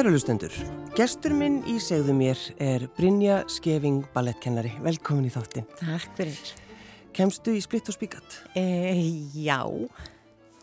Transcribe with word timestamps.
Kærulustendur, 0.00 0.54
gestur 0.96 1.34
minn 1.36 1.58
í 1.68 1.74
segðu 1.76 2.14
mér 2.16 2.40
er 2.64 2.86
Brynja 2.96 3.42
Skeving 3.52 4.06
ballettkennari. 4.14 4.70
Velkomin 4.80 5.26
í 5.28 5.32
þáttin. 5.34 5.66
Takk 5.76 6.14
fyrir. 6.16 6.38
Kemstu 7.12 7.52
í 7.52 7.58
splitt 7.60 7.90
og 7.92 7.98
spíkat? 7.98 8.38
E, 8.56 8.62
já, 9.36 9.58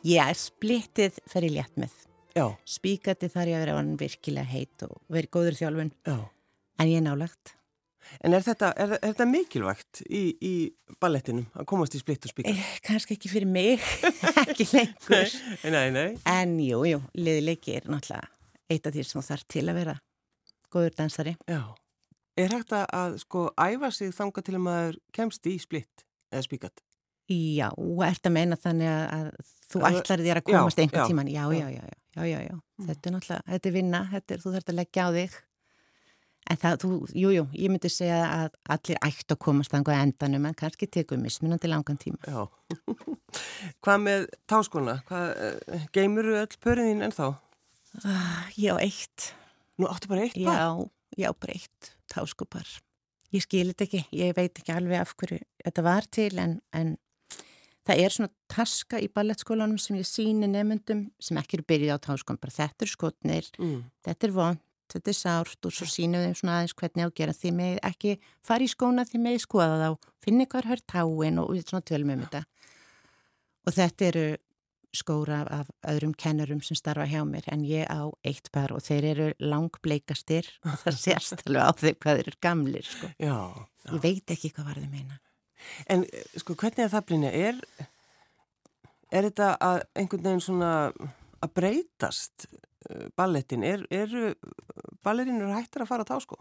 ég 0.10 0.24
er 0.24 0.40
splittið 0.42 1.20
fyrir 1.30 1.54
létt 1.54 1.78
með. 1.78 1.94
Já. 2.34 2.48
Spíkati 2.66 3.30
þar 3.30 3.52
ég 3.52 3.60
að 3.60 3.62
vera 3.62 3.76
hann 3.78 3.92
virkilega 4.00 4.50
heit 4.50 4.86
og 4.88 4.96
verið 5.14 5.30
góður 5.38 5.60
þjálfun. 5.60 5.92
Já. 6.10 6.16
En 6.82 6.90
ég 6.90 6.98
er 6.98 7.06
nálagt. 7.06 7.52
En 8.26 8.34
er 8.34 8.42
þetta, 8.42 8.72
er, 8.74 8.96
er 8.98 9.04
þetta 9.12 9.28
mikilvægt 9.30 10.02
í, 10.10 10.24
í 10.42 10.98
ballettinum 10.98 11.46
að 11.54 11.68
komast 11.70 11.94
í 11.94 12.02
splitt 12.02 12.26
og 12.26 12.34
spíkat? 12.34 12.58
E, 12.58 12.82
Kanski 12.90 13.20
ekki 13.20 13.30
fyrir 13.36 13.54
mig, 13.54 13.86
ekki 14.48 14.66
lengur. 14.72 15.38
Nei, 15.62 15.70
nei, 15.78 15.86
nei. 15.94 16.08
En 16.34 16.58
jú, 16.66 16.82
jú, 16.90 17.04
liðileiki 17.22 17.78
er 17.78 17.86
náttúrulega 17.94 18.34
eitt 18.72 18.88
af 18.88 18.96
því 18.96 19.06
sem 19.08 19.26
þarf 19.26 19.48
til 19.52 19.66
að 19.68 19.80
vera 19.82 19.96
góður 20.74 20.98
dansari. 20.98 21.36
Já. 21.48 21.62
Er 22.38 22.54
hægt 22.54 22.74
að 22.76 23.18
sko 23.24 23.48
æfa 23.58 23.90
sig 23.94 24.12
þanga 24.14 24.44
til 24.46 24.58
að 24.58 24.66
maður 24.68 25.00
kemst 25.16 25.48
í 25.50 25.56
splitt 25.62 26.06
eða 26.30 26.44
spíkat? 26.46 26.84
Já, 27.28 27.68
ert 28.08 28.28
að 28.30 28.36
meina 28.38 28.56
þannig 28.56 28.88
að 28.88 29.32
þú 29.68 29.82
ætlar 29.90 30.22
þér 30.24 30.40
að 30.40 30.46
komast 30.48 30.80
einhver 30.80 31.10
tíman. 31.10 31.28
Já, 31.28 31.44
já, 31.52 31.66
já, 31.74 31.82
já, 31.82 31.98
já, 32.16 32.24
já, 32.30 32.40
já. 32.46 32.54
Mm. 32.56 32.86
Þetta 32.88 33.10
er 33.10 33.16
náttúrulega, 33.16 33.44
þetta 33.52 33.70
er 33.70 33.76
vinna, 33.76 34.02
þetta 34.14 34.36
er, 34.36 34.44
þú 34.44 34.54
þarf 34.54 34.72
að 34.72 34.78
leggja 34.80 35.08
á 35.08 35.10
þig. 35.18 35.36
En 36.48 36.60
það, 36.62 36.78
þú, 36.80 36.92
jú, 37.20 37.32
jú, 37.36 37.44
ég 37.60 37.74
myndi 37.74 37.92
segja 37.92 38.22
að 38.24 38.54
allir 38.78 39.02
ætti 39.04 39.36
að 39.36 39.42
komast 39.44 39.74
þangað 39.74 40.06
endanum, 40.06 40.46
en 40.48 40.56
kannski 40.62 40.88
tekum 40.88 41.26
mismunandi 41.26 41.68
langan 41.68 42.00
tíma. 42.00 42.22
Já. 42.24 42.46
Hvað 43.84 44.06
með 44.06 44.30
táskona? 44.48 45.02
Hvað, 45.10 45.84
geymuru 45.98 46.38
öll 46.40 46.62
pöriðin 46.64 47.04
en 47.10 47.18
þá? 47.18 47.28
Uh, 48.04 48.44
já, 48.60 48.74
eitt. 48.82 49.32
Nú 49.78 49.90
áttu 49.90 50.10
bara 50.12 50.26
eitt 50.28 50.38
já, 50.38 50.50
bara? 50.50 50.90
Já, 51.18 51.32
bara 51.34 51.56
eitt 51.56 51.94
táskopar. 52.12 52.68
Ég 53.36 53.44
skilit 53.44 53.82
ekki, 53.84 54.06
ég 54.16 54.36
veit 54.38 54.56
ekki 54.56 54.72
alveg 54.72 55.02
af 55.04 55.14
hverju 55.20 55.42
þetta 55.68 55.84
var 55.86 56.08
til 56.14 56.32
en, 56.42 56.56
en 56.76 56.96
það 57.88 58.04
er 58.04 58.16
svona 58.16 58.32
taska 58.52 59.02
í 59.04 59.10
ballettskólanum 59.12 59.80
sem 59.82 59.98
ég 60.00 60.08
síni 60.08 60.50
nefnundum 60.52 61.08
sem 61.24 61.40
ekki 61.40 61.60
eru 61.60 61.68
byrjið 61.68 61.94
á 61.96 61.98
táskon, 62.08 62.40
bara 62.42 62.56
þetta 62.56 62.86
er 62.86 62.92
skotnir, 62.92 63.52
mm. 63.60 63.78
þetta 64.08 64.28
er 64.28 64.36
vond, 64.36 64.64
þetta 64.92 65.12
er 65.12 65.18
sárt 65.20 65.68
og 65.68 65.76
svo 65.76 65.88
sínum 65.92 66.24
við 66.24 66.38
svona 66.40 66.58
aðeins 66.58 66.76
hvernig 66.80 67.08
á 67.08 67.10
að 67.10 67.16
gera 67.20 67.38
því 67.38 67.54
með 67.60 67.80
ekki 67.92 68.16
fara 68.48 68.68
í 68.68 68.72
skóna 68.72 69.08
því 69.08 69.24
með 69.24 69.40
skoða 69.44 69.80
þá, 69.84 70.12
finni 70.24 70.48
hvað 70.48 70.70
hör 70.72 70.84
táin 70.94 71.42
og 71.44 71.56
svona 71.64 71.88
tölum 71.88 72.14
um 72.16 72.26
þetta. 72.26 72.44
Og 73.68 73.76
þetta 73.76 74.08
eru 74.08 74.28
skóra 74.98 75.42
af 75.54 75.70
öðrum 75.88 76.14
kennurum 76.18 76.62
sem 76.66 76.78
starfa 76.80 77.08
hjá 77.10 77.22
mér 77.28 77.48
en 77.54 77.66
ég 77.68 77.88
á 77.88 78.10
eitt 78.28 78.50
par 78.54 78.74
og 78.76 78.84
þeir 78.86 79.10
eru 79.14 79.28
langbleikastir 79.40 80.50
og 80.66 80.80
það 80.84 81.00
sést 81.06 81.46
alveg 81.46 81.64
á 81.64 81.72
þau 81.72 81.94
hvað 81.94 82.20
þeir 82.20 82.32
eru 82.32 82.42
gamlir 82.48 82.90
sko. 82.90 83.12
já, 83.18 83.38
já. 83.86 83.92
Ég 83.94 84.02
veit 84.04 84.36
ekki 84.36 84.54
hvað 84.56 84.72
var 84.72 84.82
þau 84.82 84.90
meina. 84.92 85.22
En 85.92 86.04
sko 86.38 86.56
hvernig 86.58 86.86
er 86.86 86.92
það 86.94 87.08
Brynja? 87.10 87.32
Er, 87.34 87.62
er 89.12 89.30
þetta 89.30 89.54
að 89.70 89.80
einhvern 89.98 90.28
veginn 90.28 90.46
svona 90.46 90.72
að 91.44 91.54
breytast 91.58 92.50
ballettin? 93.18 93.66
Er, 93.66 93.86
eru 93.94 94.34
ballerinur 95.06 95.56
hættir 95.56 95.86
að 95.86 95.92
fara 95.92 96.06
á 96.08 96.12
tásko? 96.12 96.40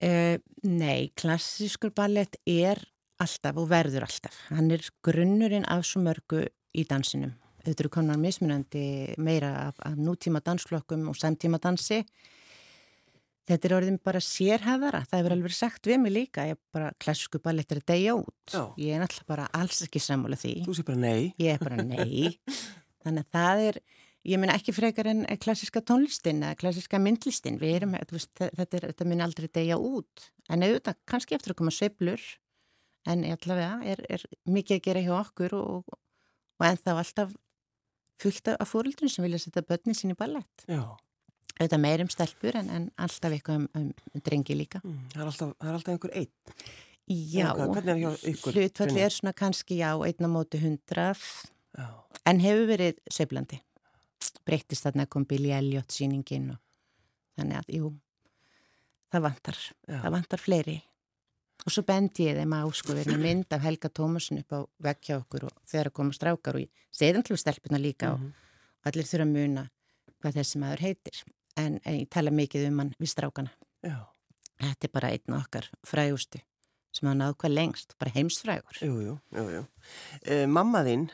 Uh, 0.00 0.40
nei, 0.64 1.10
klassískur 1.18 1.92
ballett 1.92 2.38
er 2.48 2.80
alltaf 3.20 3.58
og 3.60 3.68
verður 3.68 4.06
alltaf. 4.06 4.38
Hann 4.48 4.72
er 4.72 4.86
grunnurinn 5.04 5.66
af 5.68 5.84
svo 5.88 6.00
mörgu 6.04 6.46
í 6.76 6.84
dansinum. 6.88 7.32
Þetta 7.64 7.84
eru 7.84 7.92
konar 7.92 8.20
mismunandi 8.20 8.84
meira 9.20 9.50
af, 9.66 9.80
af 9.84 9.96
nútíma 10.00 10.40
dansflokkum 10.44 11.10
og 11.10 11.18
samtíma 11.18 11.60
dansi. 11.60 12.00
Þetta 13.50 13.66
er 13.66 13.74
orðin 13.80 13.98
bara 14.04 14.20
sérhæðara. 14.22 15.02
Það 15.10 15.20
hefur 15.20 15.34
alveg 15.34 15.54
sagt 15.56 15.88
við 15.90 15.98
mig 16.04 16.14
líka. 16.14 16.44
Ég 16.46 16.56
er 16.56 16.60
bara 16.74 16.92
klassísku 17.02 17.40
ballett 17.42 17.72
er 17.74 17.80
að 17.80 17.88
deyja 17.90 18.14
út. 18.20 18.52
Já. 18.52 18.62
Ég 18.78 18.94
er 18.94 19.02
náttúrulega 19.02 19.32
bara 19.32 19.48
alls 19.58 19.80
ekki 19.86 20.02
sammála 20.02 20.38
því. 20.38 20.54
Þú 20.68 20.76
sé 20.78 20.84
bara 20.86 21.00
nei. 21.02 21.32
Ég 21.40 21.56
er 21.56 21.64
bara 21.64 21.82
nei. 21.82 22.30
Þannig 23.02 23.26
að 23.26 23.34
það 23.34 23.62
er, 23.66 23.80
ég 24.30 24.42
minna 24.42 24.56
ekki 24.60 24.74
frekar 24.76 25.10
en 25.10 25.24
klassíska 25.42 25.82
tónlistin 25.82 26.44
eða 26.44 26.60
klassíska 26.60 27.00
myndlistin. 27.02 27.58
Erum, 27.64 27.96
veist, 28.12 28.32
þetta, 28.38 28.68
er, 28.70 28.86
þetta 28.92 29.08
mun 29.10 29.24
aldrei 29.26 29.48
deyja 29.50 29.80
út. 29.80 30.30
En 30.52 30.64
auðvitað, 30.64 31.00
kannski 31.10 31.36
eftir 31.36 31.56
að 31.56 31.60
koma 31.60 31.74
söblur. 31.74 32.28
En 33.08 33.24
allavega 33.24 33.80
er, 33.88 34.04
er 34.12 34.24
mikið 34.46 34.78
að 34.78 34.86
gera 34.86 35.04
hjá 35.08 35.14
okkur 35.18 35.56
og, 35.58 35.98
og 36.60 36.66
en 36.68 36.80
þá 36.80 36.92
alltaf 36.98 37.32
fullt 38.20 38.50
af 38.52 38.68
fóröldunum 38.68 39.12
sem 39.12 39.24
vilja 39.24 39.40
setja 39.40 39.64
börnin 39.64 39.96
sín 39.96 40.12
í 40.12 40.18
ballett. 40.18 40.66
Auðvitað 40.68 41.82
meirum 41.82 42.10
stelpur 42.12 42.56
en, 42.60 42.68
en 42.72 42.86
alltaf 43.00 43.34
eitthvað 43.36 43.64
um, 43.64 43.88
um 43.88 44.22
drengi 44.24 44.56
líka. 44.56 44.80
Mm, 44.84 45.00
það, 45.14 45.22
er 45.22 45.30
alltaf, 45.32 45.54
það 45.56 45.70
er 45.70 45.78
alltaf 45.78 45.94
einhver 45.94 46.14
einn. 46.20 46.68
Já, 47.10 47.48
hlutfalli 48.54 49.02
er 49.02 49.10
svona 49.10 49.32
kannski 49.34 49.80
já, 49.80 49.90
einn 50.06 50.28
á 50.28 50.30
móti 50.30 50.60
hundraf, 50.62 51.24
já. 51.74 51.88
en 52.30 52.42
hefur 52.44 52.68
verið 52.70 53.00
söblandi. 53.10 53.58
Breyttist 54.46 54.86
þarna 54.86 55.08
kom 55.10 55.24
Billy 55.28 55.50
Elliot 55.56 55.90
síningin 55.92 56.52
og 56.54 56.60
þannig 57.40 57.58
að, 57.58 57.72
jú, 57.80 57.90
það 59.10 59.26
vantar, 59.26 59.58
já. 59.88 59.96
það 59.96 60.14
vantar 60.16 60.44
fleiri. 60.44 60.76
Og 61.66 61.74
svo 61.74 61.84
bendi 61.86 62.28
ég 62.28 62.38
þeim 62.38 62.54
á 62.56 62.62
sko 62.72 62.94
við 62.96 63.08
erum 63.08 63.24
mynd 63.24 63.52
af 63.52 63.64
Helga 63.64 63.90
Tómasun 63.92 64.40
upp 64.40 64.54
á 64.56 64.60
vekkja 64.88 65.18
okkur 65.20 65.48
og 65.50 65.56
þegar 65.68 65.90
að 65.90 65.96
koma 65.98 66.16
strákar 66.16 66.56
og 66.56 66.64
ég 66.64 66.86
segðan 66.90 67.26
til 67.26 67.36
stelpuna 67.40 67.78
líka 67.78 68.14
mm 68.14 68.22
-hmm. 68.22 68.32
og 68.80 68.86
allir 68.90 69.10
þurfa 69.10 69.26
að 69.26 69.34
muna 69.34 69.70
hvað 70.20 70.36
þessi 70.38 70.58
maður 70.58 70.80
heitir. 70.80 71.24
En, 71.56 71.80
en 71.84 71.94
ég 72.00 72.08
tala 72.08 72.30
mikið 72.30 72.68
um 72.68 72.78
hann 72.78 72.94
við 72.98 73.08
strákana. 73.08 73.50
Já. 73.82 74.06
Þetta 74.60 74.86
er 74.86 74.92
bara 74.92 75.10
einn 75.10 75.34
okkar 75.34 75.70
frægustu 75.86 76.40
sem 76.92 77.08
hafa 77.08 77.18
náðu 77.18 77.36
hvað 77.40 77.54
lengst, 77.54 77.94
bara 77.98 78.10
heimsfrægur. 78.10 78.80
Jú, 78.82 79.00
jú, 79.04 79.18
jú, 79.36 79.44
jú. 79.54 79.64
Eh, 80.22 80.46
mamma 80.46 80.82
þín, 80.82 81.08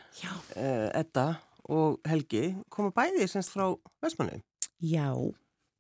eh, 0.57 0.91
Edda 0.95 1.41
og 1.69 2.01
Helgi 2.09 2.57
koma 2.71 2.93
bæði 2.97 3.29
semst 3.29 3.53
frá 3.53 3.77
Vestmannu. 4.03 4.41
Já, 4.81 5.13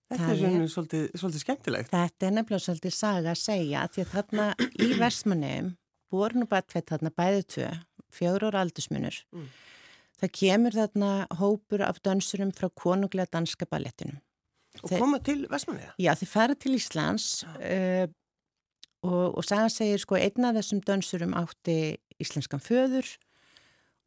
Þetta 0.06 0.27
er 0.31 0.39
svona 0.39 0.67
svolítið, 0.71 1.06
svolítið 1.19 1.43
skemmtilegt. 1.43 1.91
Þetta 1.91 2.27
er 2.28 2.34
nefnilega 2.37 2.62
svolítið 2.62 2.94
saga 2.94 3.33
að 3.33 3.41
segja 3.41 3.87
því 3.91 4.05
að 4.05 4.12
þarna 4.12 4.49
í 4.62 4.91
versmanum 5.03 5.72
voru 6.15 6.43
nú 6.43 6.49
bara 6.50 6.67
tveit 6.67 6.93
þarna 6.93 7.12
bæðið 7.17 7.47
tvö, 7.55 7.71
fjóru 8.15 8.50
ára 8.50 8.62
aldursmunur. 8.62 9.19
Mm. 9.34 9.49
Það 10.17 10.33
kemur 10.41 10.77
þarna 10.77 11.11
hópur 11.41 11.83
af 11.84 11.99
dansurum 12.06 12.55
frá 12.56 12.70
konunglega 12.79 13.35
danska 13.35 13.67
ballettinum. 13.69 14.20
Og 14.85 14.93
Þe 14.93 15.00
koma 15.00 15.20
til 15.25 15.43
versmanum? 15.50 15.91
Já, 16.00 16.12
þeir 16.20 16.31
fara 16.31 16.56
til 16.61 16.76
Íslands 16.76 17.29
uh, 17.56 18.06
og, 19.06 19.38
og 19.41 19.44
saga 19.47 19.69
segir 19.73 20.00
sko 20.02 20.19
einna 20.20 20.52
af 20.52 20.61
þessum 20.61 20.82
dansurum 20.87 21.35
átti 21.37 21.79
íslenskan 22.23 22.62
föður 22.62 23.09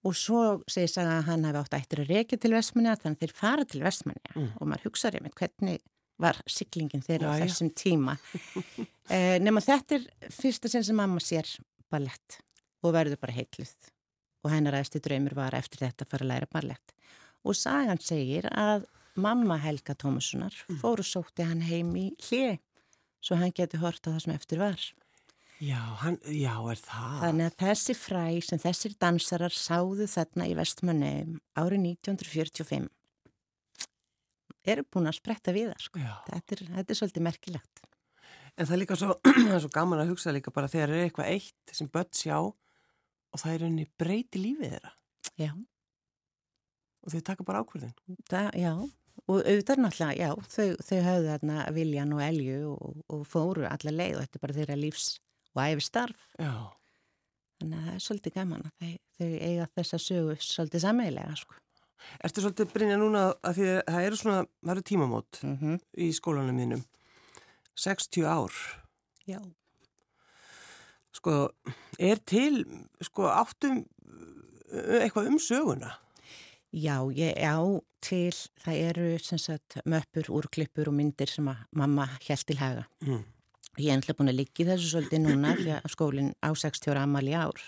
og 0.08 0.16
svo 0.16 0.42
segir 0.72 0.92
saga 0.92 1.18
að 1.20 1.30
hann 1.30 1.48
hefði 1.48 1.62
átt 1.62 1.78
ættir 1.80 2.04
að 2.04 2.12
reykja 2.14 2.40
til 2.40 2.54
Vestmanni 2.56 2.94
þannig 3.02 3.18
að 3.18 3.24
þeir 3.24 3.34
fara 3.36 3.66
til 3.68 3.82
Vestmanni 3.84 4.36
mm. 4.36 4.52
og 4.56 4.70
maður 4.70 4.86
hugsaði 4.88 5.24
með 5.26 5.36
hvernig 5.42 5.82
var 6.20 6.40
siglingin 6.52 7.04
þeirra 7.04 7.36
á 7.36 7.42
þessum 7.44 7.74
tíma. 7.76 8.18
Eh, 9.10 9.40
nema 9.42 9.58
þetta 9.58 9.96
er 9.96 10.04
fyrsta 10.30 10.70
sen 10.70 10.84
sem 10.86 10.94
mamma 10.94 11.18
sér 11.18 11.48
ballett 11.90 12.36
og 12.86 12.92
verður 12.94 13.18
bara 13.24 13.34
heitluð 13.34 13.72
og 14.46 14.52
hennar 14.54 14.76
aðstu 14.78 15.00
draumur 15.02 15.34
var 15.34 15.56
eftir 15.58 15.82
þetta 15.82 16.06
að 16.06 16.12
fara 16.12 16.28
að 16.28 16.30
læra 16.30 16.50
ballett. 16.54 16.94
Og 17.42 17.58
sagan 17.58 17.98
segir 18.06 18.46
að 18.54 18.86
mamma 19.18 19.58
Helga 19.64 19.96
Tómassonar 19.98 20.54
mm. 20.54 20.78
fóru 20.84 21.02
sótti 21.02 21.48
hann 21.48 21.66
heim 21.66 21.90
í 21.98 22.12
hlið 22.28 22.60
svo 23.18 23.40
hann 23.42 23.56
geti 23.56 23.80
hort 23.82 24.06
á 24.06 24.14
það 24.14 24.22
sem 24.28 24.36
eftir 24.36 24.62
var 24.62 24.86
Já, 25.60 25.80
hann, 26.00 26.16
já, 26.32 26.54
er 26.72 26.80
það. 26.80 27.16
Þannig 27.20 27.50
að 27.50 27.56
þessi 27.60 27.96
fræ 28.00 28.24
sem 28.48 28.62
þessir 28.64 28.94
dansarar 29.04 29.56
sáðu 29.56 30.06
þarna 30.08 30.48
í 30.48 30.56
vestmanni 30.56 31.12
árið 31.60 31.84
1945 31.98 32.88
eru 34.70 34.86
búin 34.88 35.10
að 35.12 35.18
spretta 35.18 35.52
við 35.56 35.74
það, 35.74 35.84
sko. 35.84 36.06
Þetta 36.30 36.56
er, 36.56 36.64
þetta 36.78 36.96
er 36.96 37.00
svolítið 37.02 37.26
merkilegt. 37.28 37.84
En 38.56 38.70
það 38.70 38.76
er 38.76 38.82
líka 38.86 39.00
svo, 39.00 39.18
er 39.52 39.60
svo 39.66 39.74
gaman 39.76 40.04
að 40.06 40.14
hugsa 40.14 40.36
líka 40.36 40.56
bara 40.56 40.72
þegar 40.72 40.96
er 40.96 41.10
eitthvað 41.10 41.34
eitt 41.34 41.76
sem 41.76 41.92
börn 41.92 42.12
sjá 42.16 42.38
og 42.40 43.44
það 43.44 43.54
er 43.54 43.68
unni 43.68 43.88
breyti 44.00 44.40
lífið 44.40 44.78
þeirra. 44.78 44.96
Já. 45.40 45.54
Og 47.04 47.14
þau 47.14 47.22
taka 47.34 47.48
bara 47.48 47.64
ákvörðin. 47.66 47.96
Það, 48.32 48.52
já, 48.60 48.74
og 49.26 49.40
auðvitað 49.44 49.84
náttúrulega, 49.84 50.20
já, 50.24 50.52
þau, 50.56 50.70
þau 50.88 51.00
hafðu 51.08 51.34
þarna 51.34 51.64
viljan 51.76 52.16
og 52.16 52.28
elju 52.32 52.60
og, 52.76 53.02
og 53.12 53.26
fóru 53.28 53.68
alla 53.68 53.96
leið 53.96 54.18
og 54.18 54.24
þetta 54.24 54.40
er 54.40 54.48
bara 54.48 54.62
þeirra 54.64 54.80
lífs 54.80 55.18
og 55.56 55.64
æfi 55.64 55.86
starf. 55.86 56.28
Já. 56.40 56.54
Þannig 57.60 57.80
að 57.80 57.88
það 57.88 57.96
er 57.96 58.04
svolítið 58.06 58.36
gaman 58.36 58.68
að 58.68 58.76
þau, 58.80 58.92
þau 59.18 59.32
eiga 59.50 59.70
þessa 59.76 60.00
sögu 60.04 60.36
svolítið 60.40 60.86
sammeðilega, 60.86 61.40
sko. 61.40 61.58
Erstu 62.24 62.44
svolítið 62.44 62.74
Brynja 62.74 62.98
núna 63.00 63.24
að 63.44 63.58
því 63.58 63.70
að 63.74 63.82
það 63.90 64.06
eru 64.08 64.20
svona, 64.20 64.44
það 64.64 64.74
eru 64.74 64.84
tímamót 64.90 65.40
mm 65.44 65.56
-hmm. 65.60 65.80
í 65.98 66.12
skólanum 66.16 66.56
mínum. 66.56 66.84
60 67.76 68.26
ár. 68.26 68.54
Já. 69.28 69.40
Sko, 71.12 71.50
er 72.00 72.20
til, 72.26 72.66
sko, 73.02 73.28
áttum 73.28 73.84
eitthvað 74.72 75.28
um 75.28 75.40
söguna? 75.40 75.98
Já, 76.72 77.02
ég 77.12 77.34
á 77.42 77.82
til, 78.02 78.34
það 78.64 78.76
eru 78.90 79.08
sem 79.18 79.38
sagt 79.38 79.80
möppur, 79.86 80.30
úrklippur 80.30 80.88
og 80.88 80.94
myndir 80.94 81.28
sem 81.28 81.48
að 81.48 81.64
mamma 81.72 82.06
held 82.28 82.46
til 82.46 82.58
haga. 82.58 82.86
Mm. 83.02 83.24
Ég 83.80 83.94
er 83.94 83.96
ennlega 83.96 84.18
búin 84.18 84.32
að 84.34 84.42
liggja 84.42 84.66
í 84.66 84.70
þessu 84.74 84.90
svolítið 84.92 85.22
núna 85.24 85.54
því 85.56 85.76
að 85.78 85.92
skólinn 85.94 86.32
á 86.44 86.50
60 86.52 86.92
ára 86.92 87.04
amal 87.08 87.24
í 87.24 87.36
ár. 87.38 87.62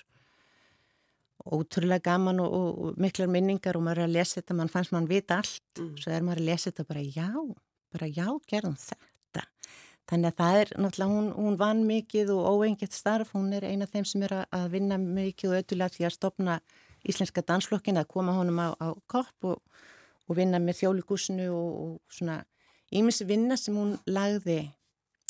Ótrúlega 1.41 2.03
gaman 2.11 2.41
og, 2.43 2.51
og, 2.53 2.81
og 2.83 2.97
miklar 3.01 3.31
minningar 3.31 3.79
og 3.79 3.85
maður 3.85 4.03
er 4.03 4.09
að 4.09 4.17
lesa 4.17 4.41
þetta, 4.41 4.57
mann 4.59 4.71
fannst 4.73 4.91
mann 4.93 5.07
vita 5.09 5.39
allt. 5.39 5.63
Mm. 5.79 5.93
Svo 6.03 6.11
er 6.11 6.25
maður 6.27 6.43
að 6.43 6.49
lesa 6.49 6.69
þetta 6.69 6.85
bara 6.89 7.05
já, 7.05 7.29
bara 7.95 8.09
já, 8.11 8.27
gerðum 8.51 8.75
þetta. 8.81 9.45
Þannig 10.11 10.27
að 10.27 10.37
það 10.41 10.57
er 10.59 10.73
náttúrulega, 10.83 11.15
hún, 11.15 11.31
hún 11.37 11.57
vann 11.61 11.85
mikið 11.87 12.33
og 12.35 12.59
óengitt 12.59 12.97
starf, 12.97 13.31
hún 13.37 13.47
er 13.55 13.69
eina 13.69 13.87
af 13.87 13.95
þeim 13.95 14.07
sem 14.11 14.27
er 14.27 14.35
að, 14.41 14.67
vinna 14.73 14.99
mikið 14.99 15.53
og 15.53 15.61
ötulega 15.61 15.95
því 15.95 16.07
að 16.09 16.15
stopna 16.17 16.59
íslenska 17.07 17.45
dansflokkin 17.47 18.01
að 18.01 18.09
koma 18.11 18.35
honum 18.35 18.59
á, 18.59 18.75
á 18.75 18.91
kopp 19.07 19.47
og, 19.47 19.63
og 20.27 20.37
vinna 20.37 20.59
með 20.59 20.81
þjóligúsinu 20.81 21.47
og, 21.55 21.71
og 21.85 22.17
svona 22.19 22.41
ímissi 22.91 23.25
vinna 23.29 23.55
sem 23.57 23.77
hún 23.79 23.95
lagði 24.11 24.65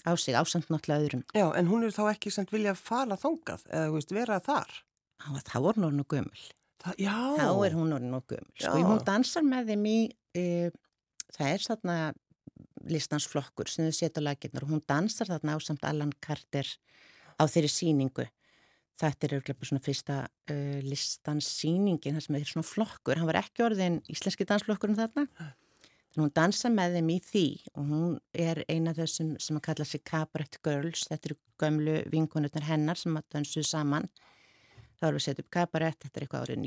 á 0.07 0.11
sig 0.17 0.35
ásamt 0.37 0.71
náttúrulega 0.71 1.05
öðrum. 1.05 1.25
Já, 1.35 1.45
en 1.57 1.69
hún 1.69 1.85
er 1.85 1.93
þá 1.95 2.03
ekki 2.13 2.31
samt 2.33 2.53
vilja 2.53 2.73
fara 2.77 3.17
þangað 3.19 3.67
eða 3.69 3.93
veist, 3.95 4.15
vera 4.15 4.39
þar. 4.43 4.81
Þá 5.21 5.29
þá 5.45 5.55
er 5.59 5.77
hún 5.77 5.87
orðin 5.87 6.03
og 6.03 6.09
gömul. 6.15 6.43
Það, 6.81 6.97
já. 7.03 7.15
Þá 7.37 7.49
er 7.67 7.77
hún 7.77 7.95
orðin 7.97 8.17
og 8.17 8.27
gömul. 8.31 8.55
Sko, 8.57 8.73
Já. 8.73 8.87
hún 8.89 9.05
dansar 9.05 9.45
með 9.45 9.71
þeim 9.71 9.85
í, 9.85 9.97
e, 10.33 10.45
það 11.35 11.51
er 11.51 11.65
þarna 11.67 11.97
listansflokkur 12.89 13.69
sem 13.69 13.85
þau 13.85 13.93
setja 13.93 14.23
á 14.23 14.25
laginnar 14.25 14.65
og 14.65 14.73
hún 14.73 14.85
dansar 14.89 15.29
þarna 15.29 15.57
ásamt 15.59 15.85
Allan 15.85 16.13
Carter 16.23 16.65
á 17.37 17.43
þeirri 17.45 17.69
síningu. 17.69 18.25
Þetta 19.01 19.27
er 19.27 19.35
auðvitað 19.37 19.69
svona 19.69 19.81
fyrsta 19.81 20.15
uh, 20.53 20.79
listanssýningin, 20.85 22.17
það 22.17 22.25
sem 22.25 22.35
er 22.37 22.49
svona 22.49 22.67
flokkur. 22.67 23.17
Hann 23.17 23.29
var 23.29 23.39
ekki 23.39 23.63
orðin 23.65 23.97
íslenski 24.11 24.45
dansflokkurinn 24.49 24.99
þarna. 24.99 25.25
Þannig 25.37 25.60
hún 26.19 26.31
dansa 26.35 26.67
með 26.73 26.97
þeim 26.97 27.09
í 27.13 27.19
því 27.23 27.45
og 27.77 27.83
hún 27.91 28.19
er 28.35 28.57
eina 28.67 28.91
af 28.91 28.97
þessum 28.99 29.29
sem 29.39 29.55
að 29.59 29.65
kalla 29.69 29.85
sig 29.87 30.01
Cabaret 30.03 30.57
Girls. 30.65 31.05
Þetta 31.07 31.29
eru 31.31 31.37
gömlu 31.61 31.95
vinkonutnar 32.11 32.65
hennar 32.67 32.97
sem 32.99 33.15
að 33.15 33.23
dansuðu 33.37 33.65
saman. 33.69 34.09
erum 35.01 35.15
við 35.15 35.21
að 35.21 35.25
setja 35.25 35.43
upp 35.45 35.51
kabarett, 35.55 35.99
þetta 36.03 36.19
er 36.19 36.23
eitthvað 36.25 36.43
árið 36.45 36.59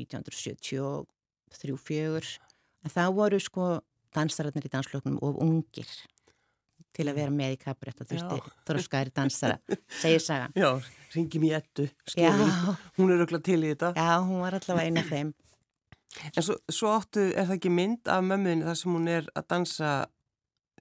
1973-4 1.55 2.39
en 2.85 2.91
þá 2.91 3.03
voru 3.15 3.39
sko 3.39 3.67
dansararnir 4.15 4.65
í 4.67 4.71
dansfloknum 4.73 5.17
of 5.23 5.37
ungir 5.43 5.87
til 6.95 7.05
að 7.11 7.17
vera 7.19 7.31
með 7.33 7.55
í 7.55 7.59
kabarett 7.59 8.01
og 8.03 8.07
þurfti 8.09 8.37
Já. 8.39 8.51
þróskaðri 8.67 9.11
dansara, 9.15 9.57
segir 10.01 10.21
saga 10.23 10.47
Já, 10.55 10.69
ringjum 11.15 11.43
í 11.47 11.51
ettu, 11.57 11.85
skefin. 12.07 12.51
Hún 12.97 13.11
er 13.11 13.23
auðvitað 13.23 13.43
til 13.49 13.59
í 13.61 13.71
þetta. 13.73 13.89
já, 13.99 14.11
hún 14.23 14.39
var 14.43 14.53
allavega 14.59 14.87
eina 14.87 15.03
af 15.03 15.09
þeim 15.11 15.33
En 16.31 16.43
svo, 16.45 16.55
svo 16.71 16.91
áttu, 16.95 17.25
er 17.33 17.47
það 17.47 17.57
ekki 17.57 17.71
mynd 17.75 18.11
af 18.11 18.23
mömmuðinni 18.23 18.67
þar 18.69 18.77
sem 18.79 18.93
hún 18.95 19.09
er 19.11 19.27
að 19.35 19.47
dansa, 19.51 19.93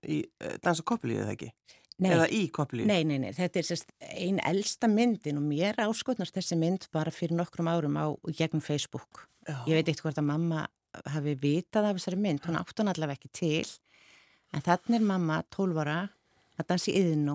í, 0.07 0.21
eh, 0.41 0.57
dansa 0.63 0.85
koppilíðið 0.87 1.27
það 1.27 1.35
ekki? 1.37 1.51
Nei, 1.95 2.11
Eða 2.11 2.27
í 2.35 2.41
koppilíðið? 2.51 2.91
nei, 2.91 3.05
nei, 3.07 3.19
nei, 3.23 3.33
þetta 3.35 3.61
er 3.61 3.67
sérst 3.69 3.93
ein 4.03 4.41
elsta 4.43 4.89
myndin 4.91 5.39
og 5.39 5.45
mér 5.47 5.79
áskotnast 5.85 6.35
þessi 6.35 6.59
mynd 6.59 6.89
bara 6.95 7.13
fyrir 7.15 7.37
nokkrum 7.39 7.71
árum 7.71 7.99
á 7.99 8.11
gegnum 8.35 8.63
Facebook 8.63 9.29
Já. 9.45 9.59
Ég 9.69 9.77
veit 9.77 9.89
eitthvað 9.91 10.09
hvort 10.09 10.21
að 10.23 10.29
mamma 10.29 10.61
hafi 11.13 11.35
vitað 11.41 11.89
af 11.89 11.99
þessari 11.99 12.21
mynd, 12.25 12.45
hún 12.47 12.57
átti 12.57 12.81
hann 12.81 12.93
allavega 12.93 13.19
ekki 13.19 13.31
til. 13.35 13.73
En 14.55 14.63
þannig 14.65 15.01
er 15.01 15.09
mamma 15.09 15.41
12 15.53 15.81
ára 15.83 15.97
að 16.61 16.69
dansa 16.71 16.93
í 16.93 17.03
yðnú. 17.03 17.35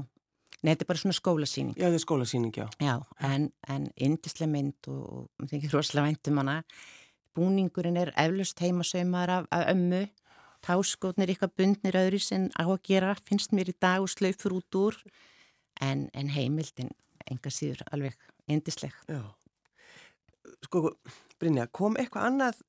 Nei, 0.60 0.72
þetta 0.74 0.86
er 0.86 0.90
bara 0.90 1.02
svona 1.04 1.16
skólasýning. 1.16 1.76
Já, 1.78 1.86
það 1.88 1.98
er 1.98 2.04
skólasýning, 2.04 2.56
já. 2.56 2.66
Já, 2.84 2.96
en, 3.30 3.50
en 3.72 3.86
indislega 3.96 4.52
mynd 4.52 4.90
og, 4.92 5.04
og 5.06 5.44
mér 5.44 5.52
þykir 5.54 5.76
rosalega 5.78 6.08
væntum 6.08 6.42
hana. 6.42 6.56
Búningurinn 7.38 8.00
er 8.00 8.14
eflust 8.18 8.62
heimasauðmar 8.64 9.34
af, 9.34 9.50
af 9.54 9.68
ömmu. 9.74 10.06
Táskotnir 10.66 11.32
eitthvað 11.32 11.56
bundnir 11.62 11.96
öðru 11.96 12.20
sem 12.24 12.50
á 12.60 12.66
að 12.68 12.82
gera, 12.90 13.14
finnst 13.28 13.54
mér 13.56 13.72
í 13.72 13.78
dag 13.80 14.04
og 14.04 14.12
slaufur 14.12 14.58
út 14.58 14.80
úr. 14.80 14.98
En, 15.80 16.10
en 16.14 16.32
heimildin, 16.34 16.92
enga 17.32 17.52
síður, 17.54 17.86
alveg 17.94 18.18
indisleg. 18.52 18.96
Já. 19.08 19.22
Sko, 20.66 20.90
Brynja, 21.40 21.70
kom 21.72 21.96
eitthvað 22.00 22.28
annað 22.28 22.64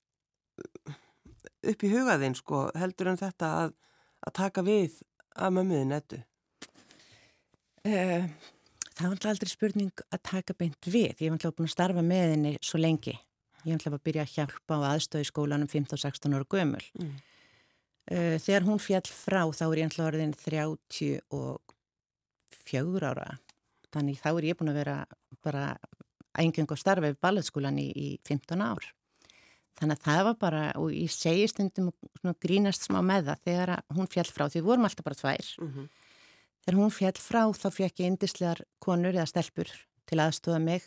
upp 1.67 1.85
í 1.85 1.91
hugaðinn, 1.91 2.37
sko, 2.39 2.69
heldur 2.79 3.11
en 3.11 3.21
þetta 3.21 3.51
að, 3.65 3.75
að 4.27 4.37
taka 4.39 4.65
við 4.67 5.01
að 5.35 5.57
mömmuðin 5.57 5.97
ettu? 5.97 6.21
Uh, 7.81 8.29
það 8.93 9.03
var 9.03 9.15
alltaf 9.15 9.33
aldrei 9.33 9.51
spurning 9.51 10.05
að 10.11 10.23
taka 10.31 10.57
beint 10.57 10.87
við. 10.87 11.15
Ég 11.17 11.31
var 11.31 11.39
alltaf 11.39 11.57
búin 11.57 11.71
að 11.71 11.75
starfa 11.75 12.05
með 12.05 12.35
henni 12.35 12.55
svo 12.63 12.81
lengi. 12.81 13.17
Ég 13.65 13.73
alltaf 13.77 13.95
að 13.97 14.07
byrja 14.09 14.23
að 14.25 14.35
hjálpa 14.37 14.73
á 14.81 14.83
aðstöðu 14.95 15.27
skólanum 15.29 15.71
15-16 15.71 16.37
ára 16.37 16.53
gömul. 16.55 16.87
Mm. 16.99 17.15
Uh, 18.11 18.37
þegar 18.43 18.63
hún 18.67 18.81
fjall 18.83 19.11
frá 19.13 19.43
þá 19.53 19.65
er 19.69 19.79
ég 19.79 19.87
alltaf 19.91 20.09
orðin 20.09 20.39
34 20.41 23.11
ára. 23.11 23.29
Þannig 23.91 24.17
þá 24.23 24.31
er 24.31 24.45
ég 24.49 24.59
búin 24.59 24.73
að 24.73 24.81
vera 24.81 24.97
bara 25.45 25.65
engengu 26.39 26.75
að 26.75 26.83
starfa 26.83 27.09
við 27.09 27.21
balletskólan 27.23 27.79
í, 27.83 27.89
í 27.91 28.09
15 28.27 28.63
ár. 28.63 28.85
Þannig 29.81 29.97
að 29.97 30.05
það 30.05 30.23
var 30.27 30.37
bara, 30.41 30.63
og 30.77 30.93
ég 30.93 31.13
segi 31.13 31.47
stundum 31.49 31.89
og 31.91 32.37
grínast 32.43 32.85
smá 32.85 33.01
með 33.05 33.31
það 33.31 33.45
þegar 33.49 33.71
að 33.79 33.97
hún 33.97 34.11
fjall 34.13 34.29
frá, 34.29 34.45
því 34.53 34.61
vorum 34.67 34.89
alltaf 34.89 35.07
bara 35.07 35.21
tvær. 35.21 35.53
Mm 35.61 35.71
-hmm. 35.73 35.87
Þegar 36.61 36.81
hún 36.81 36.93
fjall 36.93 37.19
frá 37.19 37.43
þá 37.57 37.69
fekk 37.73 38.01
ég 38.01 38.11
indislegar 38.11 38.61
konur 38.79 39.17
eða 39.17 39.27
stelpur 39.27 39.69
til 40.07 40.21
aðstofa 40.21 40.61
mig 40.61 40.83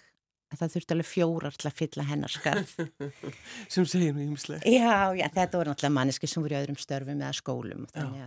en 0.54 0.62
það 0.62 0.74
þurfti 0.76 0.96
alveg 0.96 1.10
fjórar 1.10 1.58
til 1.58 1.70
að 1.70 1.78
fylla 1.82 2.08
hennar 2.08 2.34
skarf. 2.34 2.74
Sem 3.74 3.88
segir 3.90 4.16
mér 4.16 4.28
ímislega. 4.30 4.62
já, 4.70 5.14
já, 5.18 5.28
þetta 5.34 5.60
voru 5.60 5.74
náttúrulega 5.74 5.98
manneski 5.98 6.30
sem 6.30 6.46
voru 6.46 6.56
í 6.56 6.60
öðrum 6.62 6.80
störfum 6.82 7.18
eða 7.18 7.36
skólum. 7.38 7.88
að, 7.98 8.20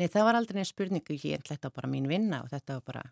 nei, 0.00 0.06
það 0.08 0.28
var 0.28 0.38
aldrei 0.40 0.60
neins 0.60 0.72
spurningu, 0.72 1.18
ég, 1.20 1.44
þetta 1.48 1.68
var 1.68 1.82
bara 1.82 1.92
mín 1.92 2.08
vinna 2.10 2.42
og 2.44 2.52
þetta 2.52 2.78
var 2.78 2.86
bara 2.88 3.04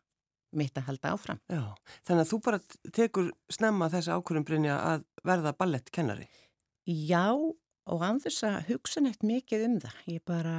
mitt 0.56 0.78
að 0.78 0.88
halda 0.88 1.14
áfram. 1.14 1.40
Já, 1.50 1.62
þannig 2.08 2.24
að 2.24 2.30
þú 2.32 2.38
bara 2.46 2.60
tekur 2.96 3.32
snemma 3.52 3.90
þessi 3.92 4.14
ákvörðum, 4.14 4.46
Brynja, 4.48 4.78
að 4.82 5.04
verða 5.26 5.54
ballettkennari. 5.60 6.26
Já, 6.90 7.30
og 7.30 8.04
anþess 8.06 8.44
að 8.48 8.72
hugsa 8.72 9.02
neitt 9.04 9.22
mikið 9.26 9.66
um 9.68 9.76
það. 9.84 10.00
Ég 10.10 10.24
bara, 10.26 10.56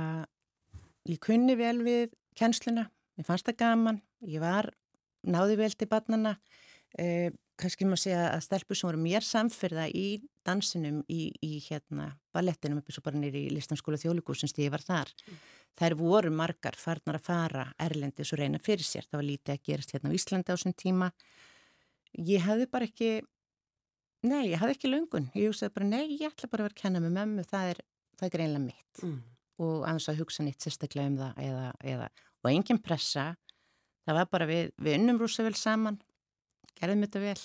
ég 1.10 1.20
kunni 1.24 1.58
vel 1.60 1.78
við 1.84 2.16
kennsluna, 2.40 2.88
mér 3.18 3.28
fannst 3.28 3.50
það 3.50 3.60
gaman, 3.66 4.02
ég 4.28 4.44
var, 4.44 4.72
náði 5.28 5.60
vel 5.60 5.72
til 5.76 5.90
barnana, 5.92 6.38
eh, 6.98 7.32
kannski 7.62 7.88
maður 7.88 8.02
segja 8.04 8.22
að 8.32 8.44
stelpur 8.46 8.78
sem 8.78 8.88
voru 8.90 9.00
mér 9.02 9.26
samfyrða 9.26 9.88
í 9.96 10.06
dansinum 10.46 11.02
í, 11.12 11.30
í 11.46 11.60
hérna 11.68 12.10
ballettinum 12.34 12.82
uppi 12.82 12.96
svo 12.96 13.04
bara 13.06 13.20
nýri 13.22 13.46
í 13.48 13.54
listanskóla 13.54 14.00
þjóðlíkusins 14.02 14.56
því 14.56 14.68
ég 14.68 14.74
var 14.74 14.86
þar. 14.86 15.12
Þær 15.80 15.96
voru 16.00 16.32
margar 16.36 16.78
farnar 16.80 17.20
að 17.20 17.28
fara 17.28 17.66
erlendis 17.82 18.34
og 18.34 18.42
reyna 18.42 18.60
fyrir 18.62 18.86
sér. 18.86 19.08
Það 19.08 19.22
var 19.22 19.28
lítið 19.28 19.54
að 19.54 19.68
gerast 19.70 19.94
hérna 19.96 20.12
á 20.12 20.18
Íslandi 20.18 20.52
á 20.52 20.54
þessum 20.56 20.76
tíma. 20.78 21.12
Ég 22.28 22.44
hafði 22.44 22.68
bara 22.72 22.90
ekki, 22.90 23.12
nei, 24.28 24.52
ég 24.52 24.60
hafði 24.62 24.78
ekki 24.78 24.92
löngun. 24.92 25.30
Ég 25.38 25.54
hugsaði 25.54 25.76
bara, 25.78 25.90
nei, 25.94 26.18
ég 26.18 26.28
ætla 26.34 26.52
bara 26.52 26.66
að 26.66 26.70
vera 26.70 26.78
að 26.78 26.82
kenna 26.84 27.04
með 27.04 27.16
mömmu, 27.20 27.48
það 27.48 27.76
er, 27.76 27.84
það 28.20 28.28
er 28.28 28.36
greinlega 28.36 28.66
mitt. 28.66 29.06
Mm. 29.06 29.18
Og 29.62 29.78
aðeins 29.86 30.10
að 30.12 30.22
hugsa 30.24 30.44
nýtt 30.44 30.66
sérstaklega 30.66 31.14
um 31.14 31.18
það 31.22 31.42
eða, 31.46 31.66
eða, 31.94 32.12
og 32.42 32.52
engin 32.52 32.82
pressa. 32.84 33.30
Það 34.02 34.18
var 34.18 34.32
bara 34.34 34.48
við, 34.50 34.72
við 34.82 34.98
unnum 34.98 35.22
rúsa 35.22 35.46
vel 35.46 35.56
saman, 35.56 36.02
gerðum 36.82 37.06
þetta 37.06 37.24
vel. 37.24 37.42